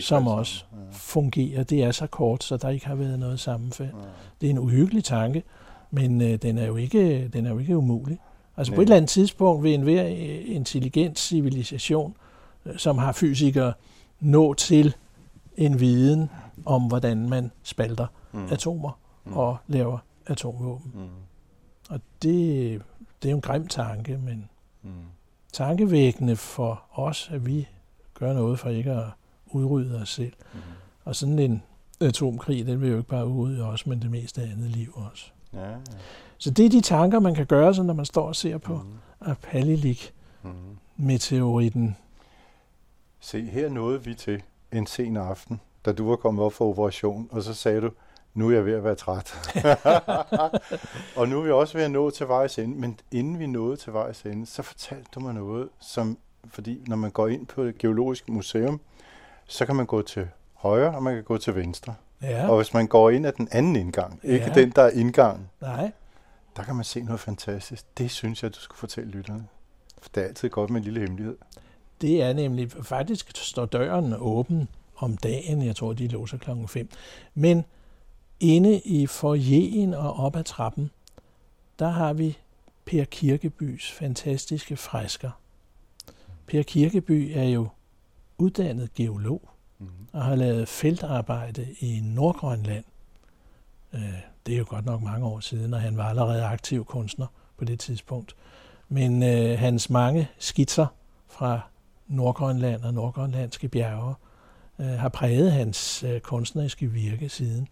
[0.00, 0.78] som også ja.
[0.92, 3.88] fungerer, det er så kort, så der ikke har været noget sammenfald.
[3.88, 4.08] Ja.
[4.40, 5.42] Det er en uhyggelig tanke,
[5.90, 8.18] men øh, den, er jo ikke, den er jo ikke umulig.
[8.56, 8.76] Altså Men.
[8.76, 10.02] på et eller andet tidspunkt vil enhver
[10.46, 12.16] intelligent civilisation,
[12.66, 13.72] øh, som har fysikere,
[14.20, 14.94] nå til
[15.56, 16.30] en viden
[16.66, 18.46] om, hvordan man spalter mm.
[18.50, 19.32] atomer mm.
[19.32, 20.92] og laver atomvåben.
[20.94, 21.08] Mm.
[21.90, 22.82] Og det,
[23.22, 24.48] det er jo en grim tanke, men
[24.82, 24.90] mm.
[25.52, 27.68] tankevækkende for os, at vi
[28.14, 29.06] gør noget for ikke at
[29.46, 30.32] udrydde os selv.
[30.54, 30.60] Mm.
[31.04, 31.62] Og sådan en
[32.00, 35.30] atomkrig, den vil jo ikke bare udrydde os, men det meste af andet liv også.
[35.52, 35.76] Ja, ja.
[36.38, 38.76] Så det er de tanker, man kan gøre sig, når man står og ser på
[38.76, 38.98] mm.
[39.20, 41.82] Apallilik-meteoritten.
[41.82, 41.94] Mm.
[43.20, 47.28] Se, her nåede vi til en sen aften, da du var kommet op for operation,
[47.30, 47.90] og så sagde du,
[48.34, 49.54] nu er jeg ved at være træt.
[51.16, 52.80] og nu er vi også ved at nå til vejs ende.
[52.80, 56.18] Men inden vi nåede til vejs ende, så fortalte du mig noget, som,
[56.48, 58.80] fordi når man går ind på et geologisk museum,
[59.46, 61.94] så kan man gå til højre, og man kan gå til venstre.
[62.22, 62.48] Ja.
[62.48, 64.28] Og hvis man går ind ad den anden indgang, ja.
[64.28, 65.92] ikke den, der er indgangen, Nej.
[66.56, 67.84] der kan man se noget fantastisk.
[67.98, 69.46] Det synes jeg, du skulle fortælle lytterne.
[70.02, 71.36] For det er altid godt med en lille hemmelighed.
[72.00, 76.88] Det er nemlig, faktisk står døren åben om dagen, jeg tror, de låser klokken 5.
[77.34, 77.64] Men
[78.44, 80.90] inde i forjen og op ad trappen,
[81.78, 82.38] der har vi
[82.84, 85.30] Per Kirkebys fantastiske fresker.
[86.46, 87.68] Per Kirkeby er jo
[88.38, 89.86] uddannet geolog mm.
[90.12, 92.84] og har lavet feltarbejde i Nordgrønland.
[93.92, 94.00] Øh,
[94.46, 97.26] det er jo godt nok mange år siden, og han var allerede aktiv kunstner
[97.58, 98.36] på det tidspunkt.
[98.88, 100.86] Men øh, hans mange skitser
[101.28, 101.60] fra
[102.06, 104.14] Nordgrønland og nordgrønlandske bjerge
[104.78, 107.68] øh, har præget hans øh, kunstneriske virke siden.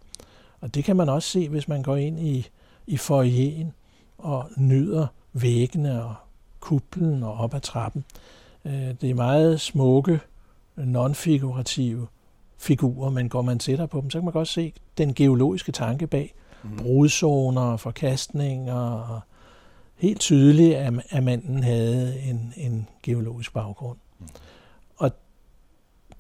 [0.62, 2.46] Og det kan man også se, hvis man går ind i,
[2.86, 3.72] i foyeren
[4.18, 6.14] og nyder væggene og
[6.60, 8.04] kuplen og op ad trappen.
[8.64, 10.20] Øh, det er meget smukke,
[10.76, 12.06] non-figurative
[12.58, 16.06] figurer, men går man tættere på dem, så kan man godt se den geologiske tanke
[16.06, 16.34] bag.
[16.62, 16.76] Mm.
[16.76, 19.20] Brudzoner, forkastninger og
[19.96, 20.74] helt tydeligt,
[21.10, 23.98] at, manden havde en, en geologisk baggrund.
[24.18, 24.26] Mm.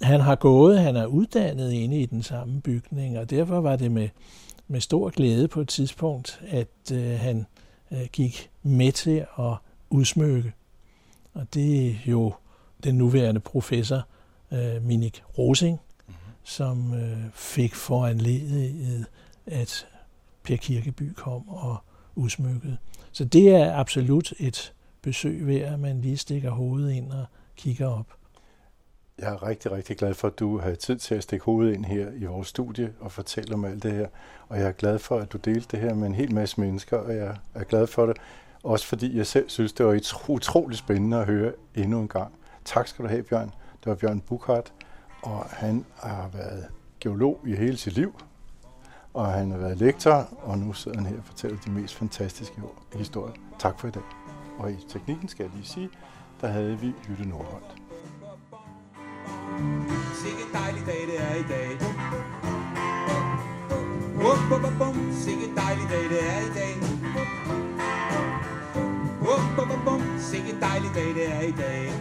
[0.02, 3.90] Han har gået, han er uddannet inde i den samme bygning, og derfor var det
[3.90, 4.08] med,
[4.68, 7.46] med stor glæde på et tidspunkt, at øh, han
[7.90, 9.54] øh, gik med til at
[9.90, 10.52] udsmykke.
[11.34, 12.32] Og det er jo
[12.84, 14.06] den nuværende professor,
[14.52, 16.16] øh, Minik Rosing, mm-hmm.
[16.44, 19.06] som øh, fik foranledet,
[19.46, 19.86] at
[20.42, 21.76] Per Kirkeby kom og
[22.14, 22.76] udsmykkede.
[23.12, 24.72] Så det er absolut et
[25.02, 27.24] besøg værd, at man lige stikker hovedet ind og
[27.56, 28.06] kigger op.
[29.18, 31.84] Jeg er rigtig, rigtig glad for, at du har tid til at stikke hovedet ind
[31.84, 34.06] her i vores studie og fortælle om alt det her.
[34.48, 36.96] Og jeg er glad for, at du delte det her med en hel masse mennesker,
[36.96, 38.16] og jeg er glad for det.
[38.62, 42.32] Også fordi jeg selv synes, det var utrolig spændende at høre endnu en gang.
[42.64, 43.52] Tak skal du have, Bjørn.
[43.80, 44.72] Det var Bjørn Bukhardt,
[45.22, 46.66] og han har været
[47.00, 48.20] geolog i hele sit liv,
[49.14, 52.62] og han har været lektor, og nu sidder han her og fortæller de mest fantastiske
[52.94, 53.34] historier.
[53.58, 54.02] Tak for i dag.
[54.58, 55.88] Og i teknikken skal jeg lige sige,
[56.40, 57.81] der havde vi Jytte Nordholt.
[60.22, 61.70] Sikke dejlig dag det er i dag.
[64.22, 65.12] Bum, bum, bum, bum.
[65.12, 66.74] Sikke dejlig dag det er i dag.
[69.24, 70.02] Bum, bum, bum, bum.
[70.18, 71.92] Sikke dejlig dag det er i dag.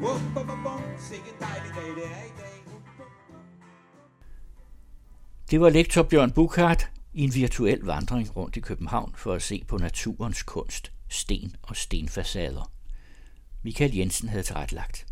[0.00, 0.82] Bum, bum, bum, bum.
[0.98, 2.56] Sikke dejlig dag det er i dag.
[5.50, 9.64] Det var lektor Bjørn Bukhardt i en virtuel vandring rundt i København for at se
[9.68, 12.72] på naturens kunst, sten og stenfacader.
[13.62, 15.06] Michael Jensen havde tilrettelagt.